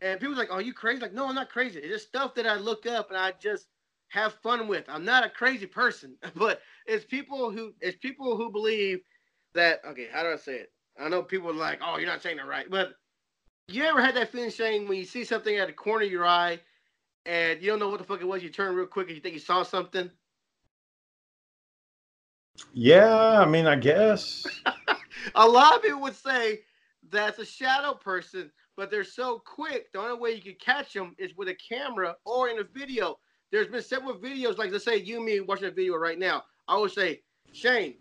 [0.00, 1.78] and people's like, "Are you crazy?" Like, no, I'm not crazy.
[1.78, 3.68] It's just stuff that I look up and I just
[4.08, 4.84] have fun with.
[4.88, 9.00] I'm not a crazy person, but it's people who it's people who believe
[9.54, 9.80] that.
[9.86, 10.72] Okay, how do I say it?
[10.98, 12.94] I know people are like, "Oh, you're not saying it right," but
[13.68, 16.26] you ever had that feeling, Shane, when you see something at the corner of your
[16.26, 16.58] eye
[17.26, 18.42] and you don't know what the fuck it was?
[18.42, 20.10] You turn real quick and you think you saw something.
[22.72, 24.44] Yeah, I mean, I guess.
[25.34, 26.60] a lot of people would say
[27.10, 29.92] that's a shadow person, but they're so quick.
[29.92, 33.18] The only way you can catch them is with a camera or in a video.
[33.50, 36.44] There's been several videos, like let's say you and me watching a video right now.
[36.68, 37.96] I would say, Shane,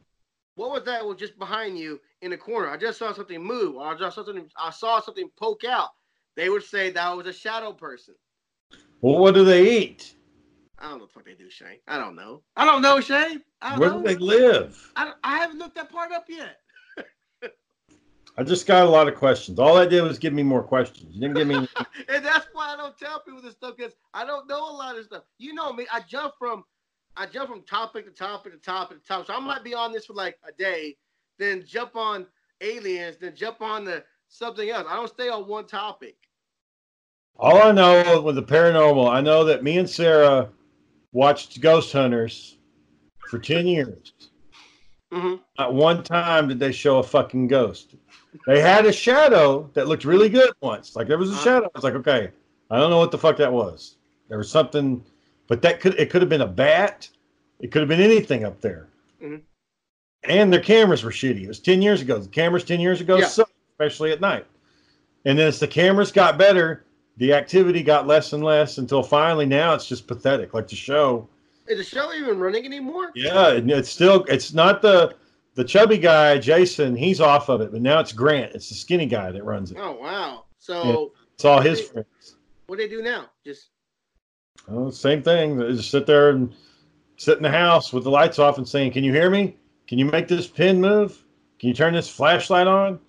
[0.56, 1.06] what was that?
[1.06, 2.70] Was just behind you in the corner?
[2.70, 3.78] I just saw something move.
[3.78, 4.50] I just saw something.
[4.58, 5.90] I saw something poke out.
[6.36, 8.14] They would say that was a shadow person.
[9.02, 10.16] Well, what do they eat?
[10.78, 11.80] I don't know what the fuck they do, Shane.
[11.88, 12.42] I don't know.
[12.56, 13.42] I don't know, Shane.
[13.62, 14.02] I don't Where know.
[14.02, 14.92] do they live?
[14.96, 16.58] I, I haven't looked that part up yet.
[18.38, 19.60] I just got a lot of questions.
[19.60, 21.14] All I did was give me more questions.
[21.14, 21.56] You didn't give me.
[22.08, 24.98] and that's why I don't tell people this stuff because I don't know a lot
[24.98, 25.24] of stuff.
[25.40, 26.64] You know me, I jump from
[27.18, 29.28] I jump from topic to topic to topic to topic.
[29.28, 30.96] So I might be on this for like a day,
[31.38, 32.28] then jump on
[32.62, 34.88] aliens, then jump on the something else.
[34.90, 36.16] I don't stay on one topic.
[37.40, 40.50] All I know with the paranormal, I know that me and Sarah
[41.14, 42.58] watched Ghost Hunters
[43.30, 44.14] for 10 years.
[45.12, 47.96] hmm Not one time did they show a fucking ghost.
[48.46, 50.96] They had a shadow that looked really good once.
[50.96, 51.44] Like there was a Uh-huh.
[51.44, 51.66] shadow.
[51.68, 52.32] I was like, okay,
[52.70, 53.96] I don't know what the fuck that was.
[54.28, 55.04] There was something,
[55.48, 57.10] but that could it could have been a bat.
[57.60, 58.88] It could have been anything up there.
[59.22, 59.42] Mhm.
[60.24, 61.44] And their cameras were shitty.
[61.44, 62.20] It was ten years ago.
[62.20, 63.26] The cameras ten years ago Yeah.
[63.28, 64.46] sucked, especially at night.
[65.26, 66.84] And then as the cameras got better,
[67.20, 70.54] the activity got less and less until finally now it's just pathetic.
[70.54, 71.28] Like the show.
[71.68, 73.12] Is the show even running anymore?
[73.14, 75.16] Yeah, it's still it's not the
[75.54, 76.96] the chubby guy Jason.
[76.96, 78.56] He's off of it, but now it's Grant.
[78.56, 79.78] It's the skinny guy that runs it.
[79.80, 80.46] Oh wow.
[80.58, 82.38] So It's all his friends.
[82.68, 83.26] what do they do now?
[83.46, 83.68] Just
[84.72, 85.58] Oh, same thing.
[85.58, 86.54] They just sit there and
[87.18, 89.58] sit in the house with the lights off and saying, "Can you hear me?
[89.88, 91.24] Can you make this pin move?
[91.60, 93.00] Can you turn this flashlight on?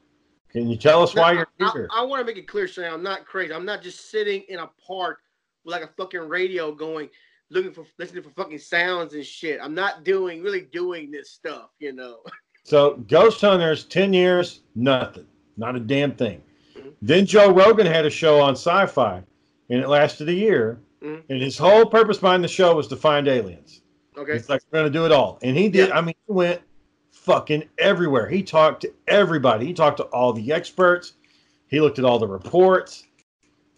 [0.52, 2.92] Can you tell us why you're I, here?" I, want to make it clear, Shane.
[2.92, 3.52] I'm not crazy.
[3.52, 5.20] I'm not just sitting in a park
[5.64, 7.08] with like a fucking radio going,
[7.50, 9.60] looking for listening for fucking sounds and shit.
[9.62, 12.18] I'm not doing really doing this stuff, you know.
[12.62, 15.26] So, Ghost Hunters, ten years, nothing,
[15.56, 16.42] not a damn thing.
[16.76, 16.92] Mhm.
[17.00, 19.22] Then Joe Rogan had a show on Sci-Fi,
[19.70, 21.22] and it lasted a year, Mhm.
[21.30, 23.80] and his whole purpose behind the show was to find aliens.
[24.14, 24.34] Okay.
[24.34, 25.38] He's like, we're going to do it all.
[25.42, 25.88] And he did.
[25.88, 25.96] Yeah.
[25.96, 26.60] I mean, he went
[27.24, 28.28] fucking everywhere.
[28.28, 29.66] He talked to everybody.
[29.66, 31.14] He talked to all the experts.
[31.68, 33.04] He looked at all the reports.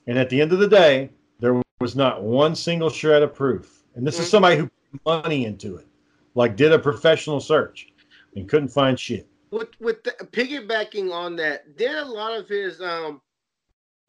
[0.06, 3.82] And at the end of the day, there was not one single shred of proof.
[3.94, 4.30] And this is Mhm.
[4.30, 4.70] somebody who
[5.04, 5.86] put money into it,
[6.34, 7.88] like did a professional search
[8.36, 9.28] and couldn't find shit.
[9.50, 13.20] with with the, piggybacking on that, did a lot of his um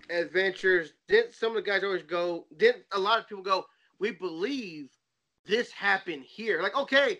[0.10, 0.94] adventures?
[1.10, 2.46] Did some of the guys always go?
[2.56, 3.66] Did a lot of people go?
[4.00, 4.90] We believe
[5.46, 6.62] this happened here.
[6.62, 7.20] Like, okay,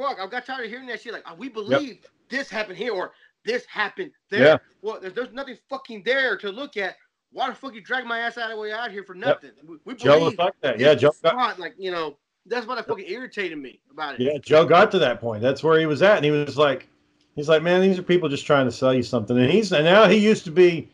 [0.00, 1.12] fuck, I got tired of hearing that shit.
[1.12, 1.98] Like, "Oh, we believe
[2.28, 3.12] this happened here or
[3.44, 4.44] this happened there.
[4.44, 4.56] Yeah.
[4.82, 6.96] Well, there's, there's nothing fucking there to look at.
[7.32, 9.52] Why the fuck you drag my ass out of the way out here for nothing?
[9.64, 10.80] We, we Joe was like that.
[10.80, 11.58] Yeah, Joe got.
[11.58, 14.20] Like, you know, that's what I fucking irritated me about it.
[14.20, 15.40] yeah, Joe got to that point.
[15.40, 16.16] That's where he was at.
[16.16, 16.88] And he was like,
[17.36, 19.38] he's like, man, these are people just trying to sell you something.
[19.38, 20.88] And he's, and now he used to be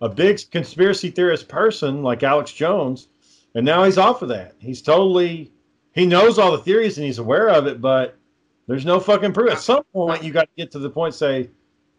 [0.00, 3.08] a big conspiracy theorist person like Alex Jones.
[3.54, 4.54] And now he's off of that.
[4.58, 5.52] He's totally,
[5.92, 8.18] he knows all the theories and he's aware of it, but
[8.66, 9.50] there's no fucking proof.
[9.52, 11.50] At some point, you got to get to the point, say,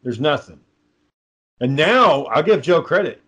[0.03, 0.59] there's nothing.
[1.61, 3.21] And now I'll give Joe credit.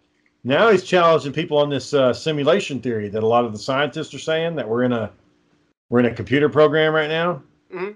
[0.43, 4.13] Now he's challenging people on this uh, simulation theory that a lot of the scientists
[4.13, 5.11] are saying that we're in a
[5.89, 7.41] we're in a computer program right now.
[7.73, 7.95] Mhm.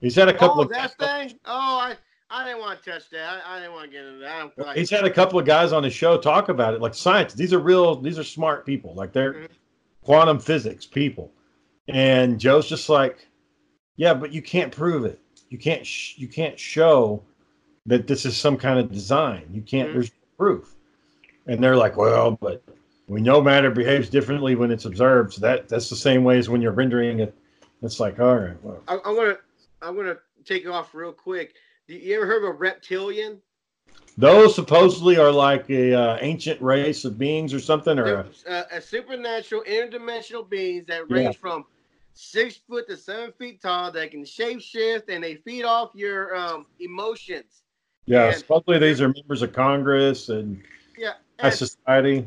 [0.00, 1.38] He's had a couple Oh, of that thing?
[1.44, 1.94] Oh, I,
[2.30, 3.42] I didn't want to touch that.
[3.46, 4.58] I, I didn't want to get into that.
[4.58, 7.36] Like he's had a couple of guys on his show talk about it, like scientists.
[7.36, 7.94] These are real.
[8.00, 8.94] These are smart people.
[8.94, 9.48] Like they're Mhm.
[10.02, 11.32] quantum physics people.
[11.88, 13.26] And Joe's just like,
[13.98, 15.20] yeah, but you can't prove it.
[15.50, 15.84] You can't.
[15.86, 17.22] Sh- you can't show
[17.84, 19.44] that this is some kind of design.
[19.52, 19.90] You can't.
[19.90, 19.92] Mhm.
[19.94, 20.74] There's proof.
[21.46, 22.62] And they're like, well, but
[23.08, 25.34] we know matter behaves differently when it's observed.
[25.34, 27.34] So that that's the same way as when you're rendering it.
[27.82, 29.36] It's like, all right, well, I, I'm gonna
[29.82, 31.54] I'm gonna take it off real quick.
[31.88, 33.42] You ever heard of a reptilian?
[34.18, 38.14] those supposedly are like a uh, ancient race of beings or something, or
[38.48, 41.16] a, uh, a supernatural, interdimensional beings that Yeah.
[41.16, 41.64] range from
[42.22, 43.92] six foot to seven feet tall.
[43.92, 47.62] That can shape shift and they feed off your um, emotions.
[48.06, 48.32] yeah.
[48.32, 50.60] Supposedly these are members of Congress and
[50.96, 52.26] Yeah, and, society.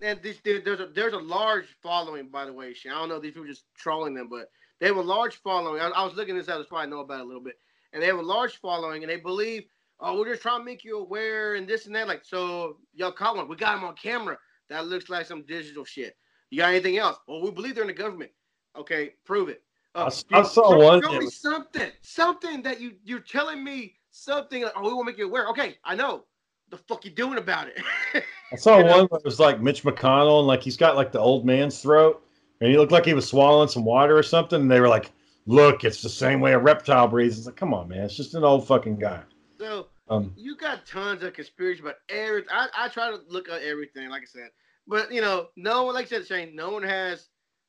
[0.00, 2.72] and this, there- there's a there's a large following, by the way.
[2.72, 2.92] Shane.
[2.92, 5.80] I don't know these people just trolling them, but they have a large following.
[5.82, 7.58] I, I was looking this up, that's why I know about it a little bit.
[7.92, 9.64] And they have a large following, and they believe,
[10.00, 12.08] oh, we're just trying to make you aware and this and that.
[12.08, 13.48] Like, so y'all caught one.
[13.48, 14.38] We got him on camera.
[14.70, 16.16] That looks like some digital shit.
[16.50, 17.16] You got anything else?
[17.28, 18.30] Well, we believe they're in the government.
[18.78, 19.62] Okay, prove it.
[19.94, 21.90] Uh, I I saw show, one Show me was- something.
[22.02, 24.62] Something that you you're telling me something.
[24.62, 25.46] Like, oh, we to make you aware.
[25.48, 26.24] Okay, I know.
[26.68, 27.80] The fuck you doing about it?
[28.52, 28.98] I saw you know?
[28.98, 32.22] one that was like Mitch McConnell, and like he's got like the old man's throat,
[32.60, 34.60] and he looked like he was swallowing some water or something.
[34.60, 35.12] And they were like,
[35.46, 38.34] "Look, it's the same way a reptile breathes." It's like, come on, man, it's just
[38.34, 39.22] an old fucking guy.
[39.58, 42.50] so Um, you got tons of conspiracy about everything.
[42.52, 44.50] I, I try to look at everything, like I said.
[44.88, 47.28] But you know, no one like I said, Shane, no one has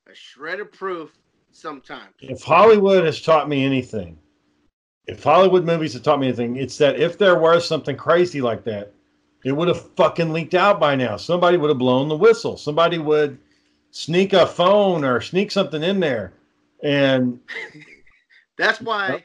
[0.10, 1.12] a shred of proof
[1.52, 2.14] sometimes.
[2.20, 4.18] if Hollywood has taught me anything,
[5.06, 8.64] if Hollywood movies have taught me anything, it's that if there was something crazy like
[8.66, 8.94] that,
[9.44, 11.16] it would have fucking leaked out by now.
[11.16, 12.58] Somebody would have blown the whistle.
[12.58, 13.38] Somebody would
[13.92, 16.34] sneak a phone or sneak something in there,
[16.84, 17.40] and
[18.58, 19.24] That's why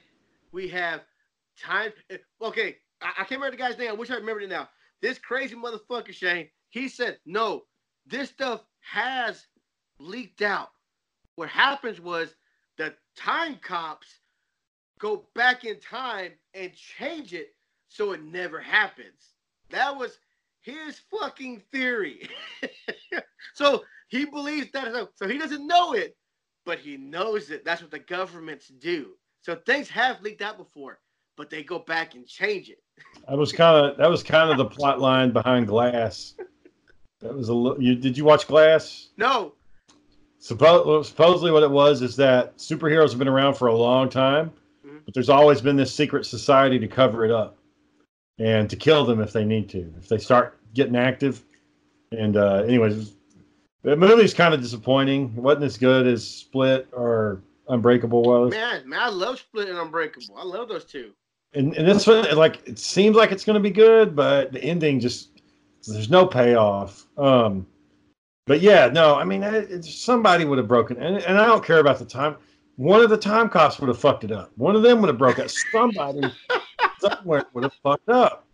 [0.53, 1.01] we have
[1.59, 1.93] time.
[2.41, 3.91] Okay, I, I can't remember the guy's name.
[3.91, 4.69] I wish I remembered it now.
[5.01, 7.63] This crazy motherfucker, Shane, he said, no,
[8.07, 9.47] this stuff has
[10.03, 10.71] leaked out.
[11.37, 12.35] What happens was
[12.77, 14.07] the time cops
[14.99, 17.55] go back in time and change it
[17.89, 19.35] so it never happens.
[19.71, 20.19] That was
[20.61, 22.29] his fucking theory.
[23.55, 25.09] so he believes that.
[25.17, 26.17] So, he doesn't know it,
[26.65, 27.65] but he knows it.
[27.65, 29.13] That's what the governments do.
[29.43, 31.01] So things have leaked out before,
[31.37, 32.79] but they go back and change it.
[33.29, 36.35] that was kind of that was kind of the plot line behind Glass.
[37.21, 37.83] That was a little.
[37.83, 39.09] You, did you watch Glass?
[39.17, 39.55] No,
[40.43, 44.51] Suppo- supposedly, what it was is that superheroes have been around for a long time,
[44.85, 45.01] Mhm.
[45.05, 47.57] but there's always been this secret society to cover it up
[48.39, 51.45] and to kill them if they need to, if they start getting active.
[52.11, 53.13] And uh, anyways,
[53.83, 55.33] the movie's kind of disappointing.
[55.37, 58.51] It wasn't as good as Split or Unbreakable was.
[58.51, 60.37] man, man, I love Split and Unbreakable.
[60.37, 61.13] I love those two.
[61.55, 64.63] And, and this one, like, it seems like it's going to be good, but the
[64.63, 65.29] ending just
[65.87, 67.07] there's no payoff.
[67.17, 67.67] Um,
[68.47, 71.65] but yeah, no, I mean, it, it's, somebody would have broken, and, and I don't
[71.65, 72.37] care about the time.
[72.77, 74.51] One of the time cops would have fucked it up.
[74.57, 75.51] One of them would have broke it.
[75.71, 76.23] Somebody
[76.99, 78.47] somewhere would have fucked up.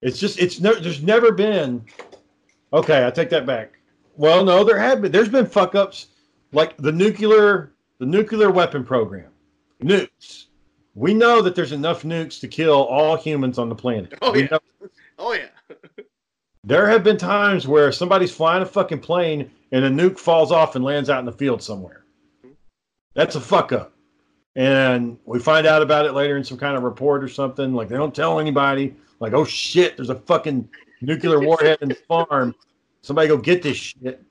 [0.00, 1.84] It's just, it's no, there's never been.
[2.72, 3.78] Okay, I take that back.
[4.16, 5.10] Well, no, there have been.
[5.12, 6.06] There's been fuck ups
[6.52, 9.30] like the nuclear, the nuclear weapon program,
[9.82, 10.46] nukes.
[10.94, 14.14] We know that there's enough nukes to kill all humans on the planet.
[14.22, 14.48] Oh, We yeah.
[14.52, 14.88] know-
[15.18, 15.46] Oh yeah,
[16.66, 20.76] There have been times where somebody's flying a fucking plane and a nuke falls off
[20.76, 22.04] and lands out in the field somewhere.
[23.14, 23.92] That's a fuck up.
[24.56, 27.74] And we find out about it later in some kind of report or something.
[27.74, 28.94] Like they don't tell anybody.
[29.20, 30.68] Like, oh shit, there's a fucking
[31.02, 32.54] nuclear warhead in the farm.
[33.02, 34.22] Somebody go get this shit.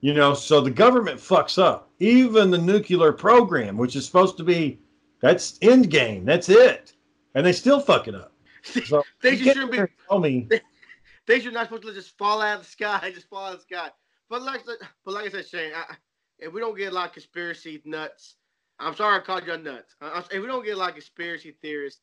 [0.00, 1.88] You know, so the government fucks up.
[1.98, 4.78] Even the nuclear program, which is supposed to be
[5.20, 6.26] that's end game.
[6.26, 6.92] That's it.
[7.34, 8.32] And they still fuck it up.
[8.86, 10.48] So They just shouldn't be- Tell me.
[11.26, 13.58] Things are not supposed to just fall out of the sky, just fall out of
[13.60, 13.90] the sky.
[14.28, 14.62] But like,
[15.04, 15.94] but like I said, Shane, I,
[16.38, 18.36] if we don't get a lot of conspiracy nuts,
[18.78, 19.94] I'm sorry I called you nuts.
[20.00, 22.00] Uh, if we don't get a lot of conspiracy theorists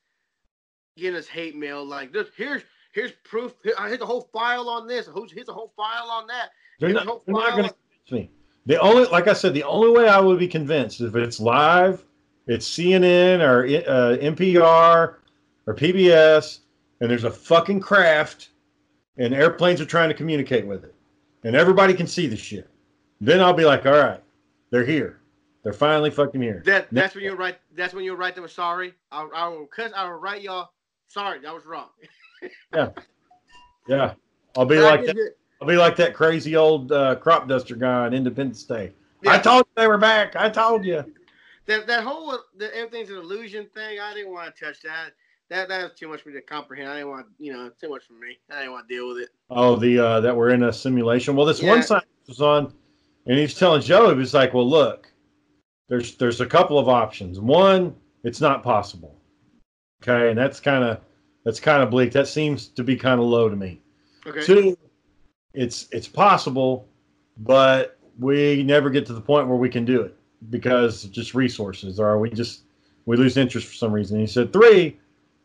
[0.97, 2.63] getting us hate mail, like this, here's
[2.93, 3.53] here's proof.
[3.63, 5.07] Here, I hit the whole file on this.
[5.07, 6.49] Who's here's a whole file on that.
[6.79, 7.75] They're Here's not, they're not going to on-
[8.07, 8.31] convince me.
[8.67, 11.39] The only, like I said, the only way I would be convinced is if it's
[11.39, 12.05] live,
[12.47, 15.15] it's CNN or uh, NPR
[15.65, 16.59] or PBS,
[16.99, 18.49] and there's a fucking craft,
[19.21, 20.95] and airplanes are trying to communicate with it,
[21.43, 22.69] and everybody can see the shit.
[23.19, 24.21] Then I'll be like, all right,
[24.71, 25.19] they're here.
[25.63, 26.63] They're finally fucking here.
[26.65, 27.59] That that's when you write.
[27.75, 28.93] That's when you write them sorry.
[29.11, 29.91] I, I will cuss.
[29.95, 30.69] I will write y'all.
[31.07, 31.89] Sorry, that was wrong.
[32.73, 32.89] Yeah,
[33.87, 34.13] yeah.
[34.57, 35.15] I'll be like that.
[35.15, 35.37] it.
[35.61, 38.93] I'll be like that crazy old uh, crop duster guy on Independence Day.
[39.27, 40.35] I told you they were back.
[40.35, 41.05] I told you.
[41.67, 43.99] that that whole the, everything's an illusion thing.
[43.99, 45.11] I didn't want to touch that.
[45.51, 46.89] That that was too much for me to comprehend.
[46.89, 48.39] I didn't want you know too much for me.
[48.49, 49.29] I didn't want to deal with it.
[49.49, 51.35] Oh, the uh, that we're in a simulation.
[51.35, 51.81] Well, this one Yeah.
[51.81, 52.73] scientist was on,
[53.25, 55.11] and he's telling Joe, he was like, "Well, look,
[55.89, 57.37] there's there's a couple of options.
[57.37, 57.93] One,
[58.23, 59.19] it's not possible.
[60.01, 61.01] Okay, and that's kind of
[61.43, 62.13] that's kind of bleak.
[62.13, 63.81] That seems to be kind of low to me.
[64.25, 64.41] Okay.
[64.45, 64.77] Two,
[65.53, 66.87] it's it's possible,
[67.39, 70.15] but we never get to the point where we can do it
[70.49, 72.61] because just resources, or we just
[73.05, 74.15] we lose interest for some reason.
[74.15, 74.97] And he said three,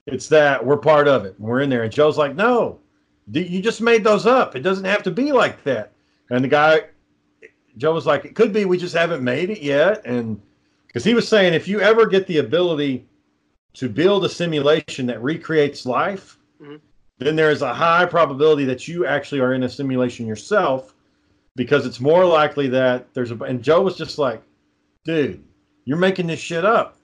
[0.06, 1.34] it's that we're part of it.
[1.38, 2.78] and We're in there, and Joe's like, no,
[3.32, 4.54] you just made those up.
[4.56, 5.92] It doesn't have to be like that.
[6.30, 6.82] And the guy,
[7.76, 10.40] Joe was like, it could be we just haven't made it yet, and
[10.86, 13.06] because he was saying if you ever get the ability
[13.74, 16.80] to build a simulation that recreates life, Mhm.
[17.18, 20.94] then there is a high probability that you actually are in a simulation yourself
[21.56, 24.42] because it's more likely that there's a and Joe was just like,
[25.04, 25.42] dude,
[25.84, 26.96] you're making this shit up.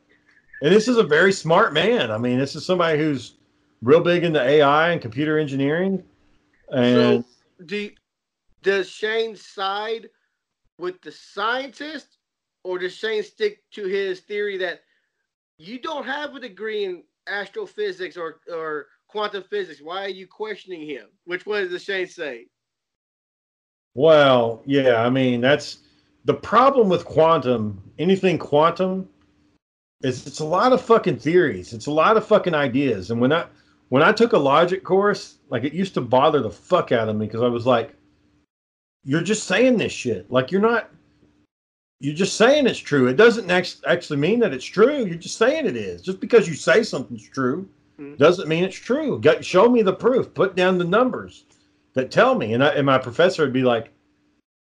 [0.63, 2.13] And this is a very smart man.
[2.13, 3.35] I mean, this is somebody who's
[3.83, 6.05] real big into AI and computer engineering.
[6.71, 7.25] And
[7.59, 7.91] so do
[8.63, 10.09] does Shane side
[10.79, 12.19] with the scientist,
[12.63, 14.83] or does Shane stick to his theory that
[15.59, 19.83] you don't have a degree in astrophysics or or quantum physics?
[19.83, 21.07] Why are you questioning him?
[21.25, 22.47] Which one does Shane say?
[23.95, 25.79] well, yeah, I mean, that's
[26.25, 29.09] the problem with quantum, anything quantum
[30.03, 31.73] is it's a lot of fucking theories.
[31.73, 33.11] It's a lot of fucking ideas.
[33.11, 33.47] And when I
[33.89, 37.17] when I took a logic course, like it used to bother the fuck out of
[37.17, 37.95] me because I was like,
[39.05, 40.31] you're just saying this shit.
[40.31, 40.91] Like you're not
[42.01, 43.07] you're just saying it's true.
[43.07, 45.05] It doesn't act- actually mean that it's true.
[45.05, 46.03] You're just saying it is.
[46.03, 47.69] Just because you say something's true
[48.01, 48.19] Mhm.
[48.19, 49.21] doesn't mean it's true.
[49.21, 50.35] Get, show me the proof.
[50.35, 51.45] Put down the numbers
[51.95, 52.55] that tell me.
[52.55, 53.91] And, I, and my professor would be like,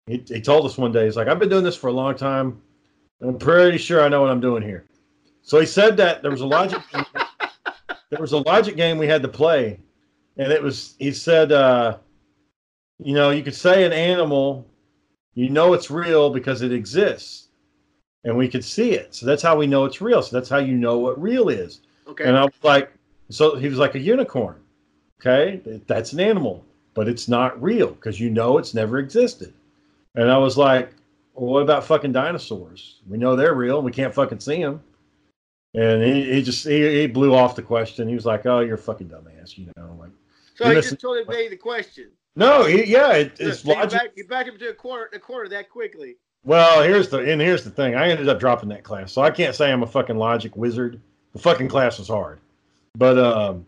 [0.07, 2.15] he, he told us one day, he's like, I've been doing this for a long
[2.15, 2.59] time.
[3.21, 4.85] I'm pretty sure I know what I'm doing here.
[5.41, 6.81] So he said that there was a logic
[8.09, 9.79] there was a logic game we had to play,
[10.37, 11.97] and it was he said, uh,
[12.97, 14.67] you know, you could say an animal,
[15.35, 17.49] you know it's real because it exists,
[18.23, 19.13] and we could see it.
[19.13, 20.21] So that's how we know it's real.
[20.21, 21.81] So that's how you know what real is.
[22.07, 22.25] Okay.
[22.25, 22.91] And I was like,
[23.29, 24.59] so he was like a unicorn.
[25.21, 26.63] Okay, that's an animal,
[26.93, 29.53] but it's not real because you know it's never existed.
[30.15, 30.93] And I was like,
[31.33, 33.01] well, what about fucking dinosaurs?
[33.07, 33.81] We know they're real.
[33.81, 34.81] We can't fucking see them.
[35.75, 38.07] And he, he just he, he blew off the question.
[38.07, 39.95] He was like, "Oh, you're a fucking dumbass," you know.
[39.99, 40.09] Like,
[40.55, 42.09] so you he just totally evaded the question.
[42.35, 43.99] no, he, yeah, it, it's So you logic.
[43.99, 46.15] back, you backed him to a quarter, a quarter that quickly.
[46.43, 47.95] Well, here's the and here's the thing.
[47.95, 50.99] I ended up dropping that class, so I can't say I'm a fucking logic wizard.
[51.33, 52.39] The fucking class was hard,
[52.97, 53.67] but um,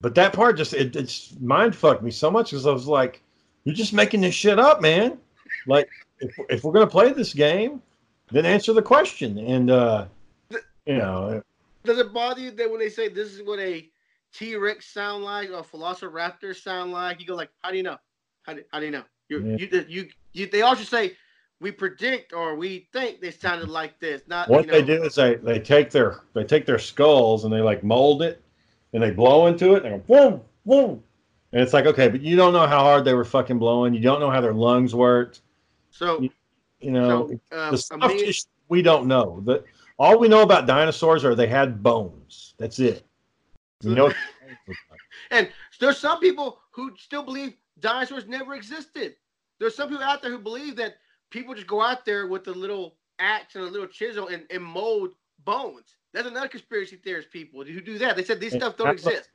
[0.00, 3.22] but that part just it, it's mind fucked me so much because I was like,
[3.64, 5.18] "You're just making this shit up, man."
[5.66, 5.88] Like,
[6.20, 7.82] if if we're gonna play this game,
[8.30, 9.38] then answer the question.
[9.38, 10.06] And uh,
[10.88, 11.42] you know,
[11.84, 13.88] Does it bother you that when they say this is what a
[14.32, 17.82] T Rex sound like or a Velociraptor sound like, you go like, how do you
[17.82, 17.98] know?
[18.42, 19.04] How do, how do you know?
[19.28, 19.56] You, Yeah.
[19.58, 21.12] you, you, you, they also say
[21.60, 24.22] we predict or we think they sounded like this.
[24.26, 27.44] Not what you know, they do is they they take their they take their skulls
[27.44, 28.40] and they like mold it
[28.92, 31.02] and they blow into it and they go boom boom
[31.52, 34.00] and it's like okay but you don't know how hard they were fucking blowing you
[34.00, 35.42] don't know how their lungs worked
[35.90, 36.20] So,
[36.80, 39.64] you know so uh, the a stuff million, just we don't know that
[39.98, 43.04] all we know about dinosaurs are they had bones that's it
[43.84, 44.12] we know
[45.30, 45.48] and
[45.80, 49.14] there's some people who still believe dinosaurs never existed.
[49.58, 50.96] There's some people out there who believe that
[51.30, 54.62] people just go out there with a little axe and a little chisel and, and
[54.62, 55.10] mold
[55.44, 55.96] bones.
[56.12, 58.16] That's another conspiracy theorist people who do that.
[58.16, 59.30] They said these Hey, stuff don't how- exist.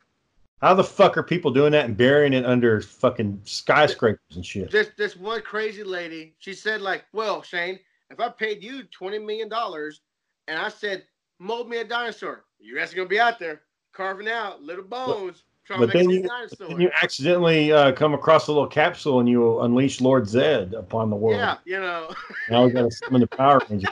[0.62, 4.72] How the fuck are people doing that and burying it under fucking skyscrapers and shit?
[4.72, 9.20] This this one crazy lady, she said like, "Well, Shane, if I paid you twenty
[9.20, 10.00] million dollars
[10.48, 11.04] and I said
[11.40, 15.80] mold me a dinosaur, you're actually gonna be out there carving out little bones trying
[15.80, 18.68] but to make then a you- dinosaur." And you accidentally uh, come across a little
[18.68, 21.38] capsule and you unleash Lord Zed upon the world.
[21.40, 22.14] yeah, you know.
[22.50, 23.90] Now we got to summon the Power Rangers.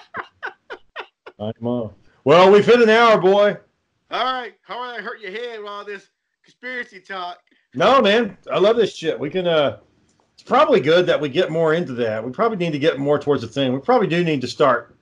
[1.39, 1.87] I'm, uh,
[2.23, 3.57] well, we've hit an hour, boy.
[4.11, 6.07] all right, how are I hurt your head with all this
[6.43, 7.39] conspiracy talk?
[7.73, 9.17] No, man, I love this shit.
[9.19, 9.47] We can.
[9.47, 9.77] uh
[10.33, 12.23] It's probably good that we get more into that.
[12.23, 13.73] We probably need to get more towards the thing.
[13.73, 14.97] We probably do need to start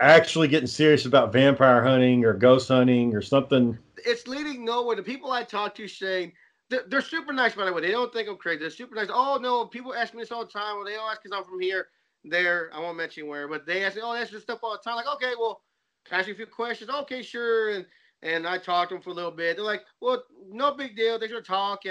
[0.00, 3.78] actually getting serious about vampire hunting or ghost hunting or something.
[4.04, 4.96] It's leading nowhere.
[4.96, 6.32] The people I talk to, Shane,
[6.70, 7.82] they're, they're super nice, by the way.
[7.82, 8.60] They don't think I'm crazy.
[8.60, 9.08] They're super nice.
[9.12, 10.76] Oh, no, people ask me this all the time.
[10.76, 11.88] Well, they all ask because I'm from here,
[12.24, 12.70] there.
[12.72, 14.96] I won't mention where, but they ask me, oh, that's this stuff all the time.
[14.96, 15.62] Like, okay, well,
[16.10, 16.90] ask you a few questions?
[16.90, 17.70] Okay, sure.
[17.70, 17.86] And
[18.22, 19.56] and I talked to them for a little bit.
[19.56, 21.18] They're like, well, no big deal.
[21.18, 21.82] They should talk.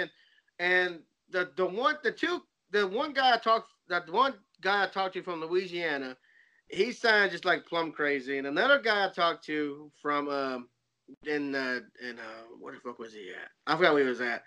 [0.58, 1.00] And
[1.30, 5.14] the the one, the two, the one guy I talked, that one guy I talked
[5.14, 6.16] to from Louisiana,
[6.70, 8.38] he signed just like plum crazy.
[8.38, 10.68] And another guy I talked to from um
[11.26, 13.50] in uh in uh where the fuck was he at?
[13.66, 14.44] I forgot where he was at.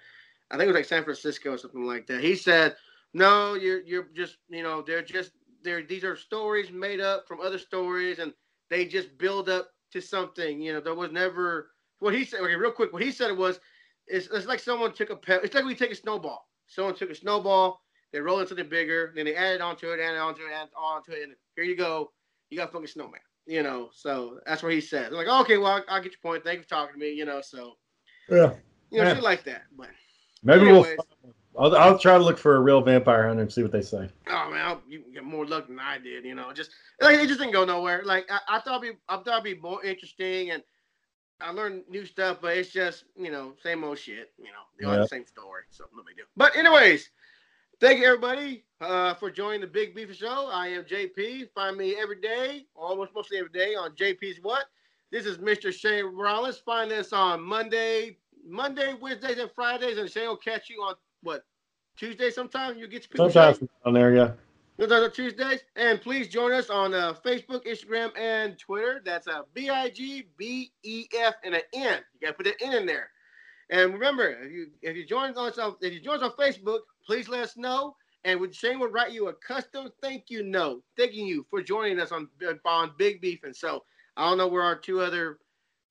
[0.51, 2.21] I think it was like San Francisco or something like that.
[2.21, 2.75] He said,
[3.13, 5.31] No, you're you're just you know, they're just
[5.63, 8.33] they're these are stories made up from other stories and
[8.69, 10.61] they just build up to something.
[10.61, 13.59] You know, there was never what he said okay, real quick, what he said was
[14.07, 16.47] it's, it's like someone took a pe- it's like we take a snowball.
[16.67, 17.81] Someone took a snowball,
[18.13, 20.71] they roll it something bigger, then they added onto it, added onto it, add added
[20.77, 22.11] onto it, and here you go.
[22.49, 23.89] You got fucking snowman you know.
[23.93, 25.11] So that's what he said.
[25.11, 26.43] They're like, okay, well, I'll, I'll get your point.
[26.43, 27.41] Thank you for talking to me, you know.
[27.41, 27.73] So
[28.29, 28.53] Yeah,
[28.91, 29.13] you know, Yeah.
[29.15, 29.63] shit like that.
[29.75, 29.89] But
[30.43, 31.33] maybe anyways, we'll.
[31.55, 34.09] I'll, I'll try to look for a real vampire hunter and see what they say.
[34.27, 36.51] oh man, I'll, you get more luck than I did, you know.
[36.51, 38.01] Just like it just didn't go nowhere.
[38.03, 40.63] Like I, I thought it'd be, I thought it'd be more interesting, and
[41.41, 42.39] I learned new stuff.
[42.41, 44.33] But it's just you know, same old shit.
[44.37, 45.01] You know, they all Yeah.
[45.01, 45.63] the same story.
[45.69, 46.25] So no big deal.
[46.35, 47.09] But anyways.
[47.83, 50.49] Thank you, everybody, uh, for joining the Big Beef Show.
[50.49, 51.49] I am JP.
[51.53, 54.67] Find me every day, almost mostly every day, on JP's What.
[55.11, 55.73] This is Mr.
[55.73, 56.59] Shane Rollins.
[56.59, 61.43] Find us on Monday, Monday, Wednesdays, and Fridays, and Shane will catch you on what
[61.97, 62.31] Tuesday.
[62.31, 63.29] Sometime you get to people.
[63.29, 64.31] Sometimes on there, yeah.
[64.79, 65.59] Are the Tuesdays.
[65.75, 69.01] And please join us on uh, Facebook, Instagram, and Twitter.
[69.03, 71.99] That's a B I G B E F and an N.
[72.13, 73.09] You gotta put an N in there.
[73.69, 76.79] And remember, if you if you join us on if you join us on Facebook,
[77.05, 77.95] please let us know.
[78.25, 82.11] And Shane will write you a custom thank you note, thanking you for joining us
[82.11, 82.29] on
[82.65, 83.43] on Big Beef.
[83.43, 83.83] And so
[84.15, 85.39] I don't know where our two other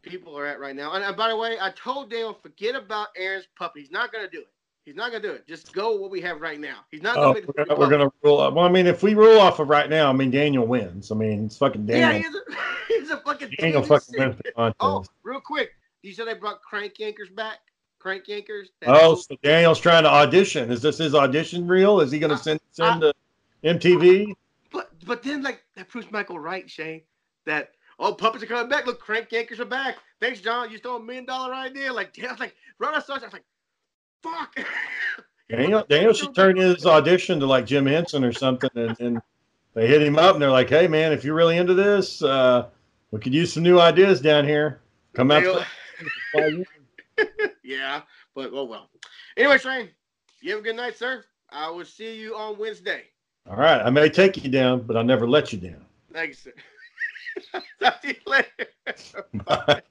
[0.03, 0.93] people are at right now.
[0.95, 3.81] And, uh, by the way, I told Dale forget about Aaron's puppy.
[3.81, 4.49] He's not gonna do it.
[4.87, 5.47] He's not gonna do it.
[5.47, 6.79] Just go with what we have right now.
[6.91, 7.91] He's not gonna Oh, make we're public.
[7.91, 8.39] gonna rule.
[8.39, 11.13] Well, I mean, if we rule off of right now, I mean Daniel wins.
[11.13, 12.31] I mean, it's fucking Yeah, Daniel.
[12.31, 14.41] he's a, he's a fucking Daniel fucking wins.
[14.81, 15.71] Oh, real quick.
[16.03, 17.59] You said they brought Crank Yankers back?
[18.03, 18.67] Crank Yankers?
[18.85, 20.73] Oh, so Daniel's trying to audition.
[20.73, 22.01] Is this his audition reel?
[22.01, 23.15] Is he going Uh, to send send to
[23.63, 24.35] MTV?
[24.73, 27.03] but but then like that proves Michael right, Shane,
[27.47, 28.87] that oh puppets are coming back.
[28.87, 29.99] Look, Crank Yankers are back.
[30.21, 30.69] Thanks, John.
[30.73, 31.93] You stole a million dollar idea.
[31.93, 33.45] Like I like saw it, I was like,
[34.21, 34.57] fuck.
[35.49, 39.23] Daniel Daniel should turn his audition to like Jim Henson or something, and, and
[39.75, 42.67] they hit him up and they're like, "Hey man, if you're really into this, uh,
[43.13, 44.81] we could use some new ideas down here.
[45.15, 45.65] Come out."
[47.65, 48.03] Yeah,
[48.35, 48.91] but oh well.
[49.37, 49.89] Anyway, Shane,
[50.41, 51.25] you have a good night, sir.
[51.51, 53.05] I will see you on Wednesday.
[53.49, 55.85] All right, I may take you down, but I'll never let you down.
[56.13, 56.53] Thanks, sir.
[57.81, 59.25] Talk to you later.
[59.47, 59.83] Bye.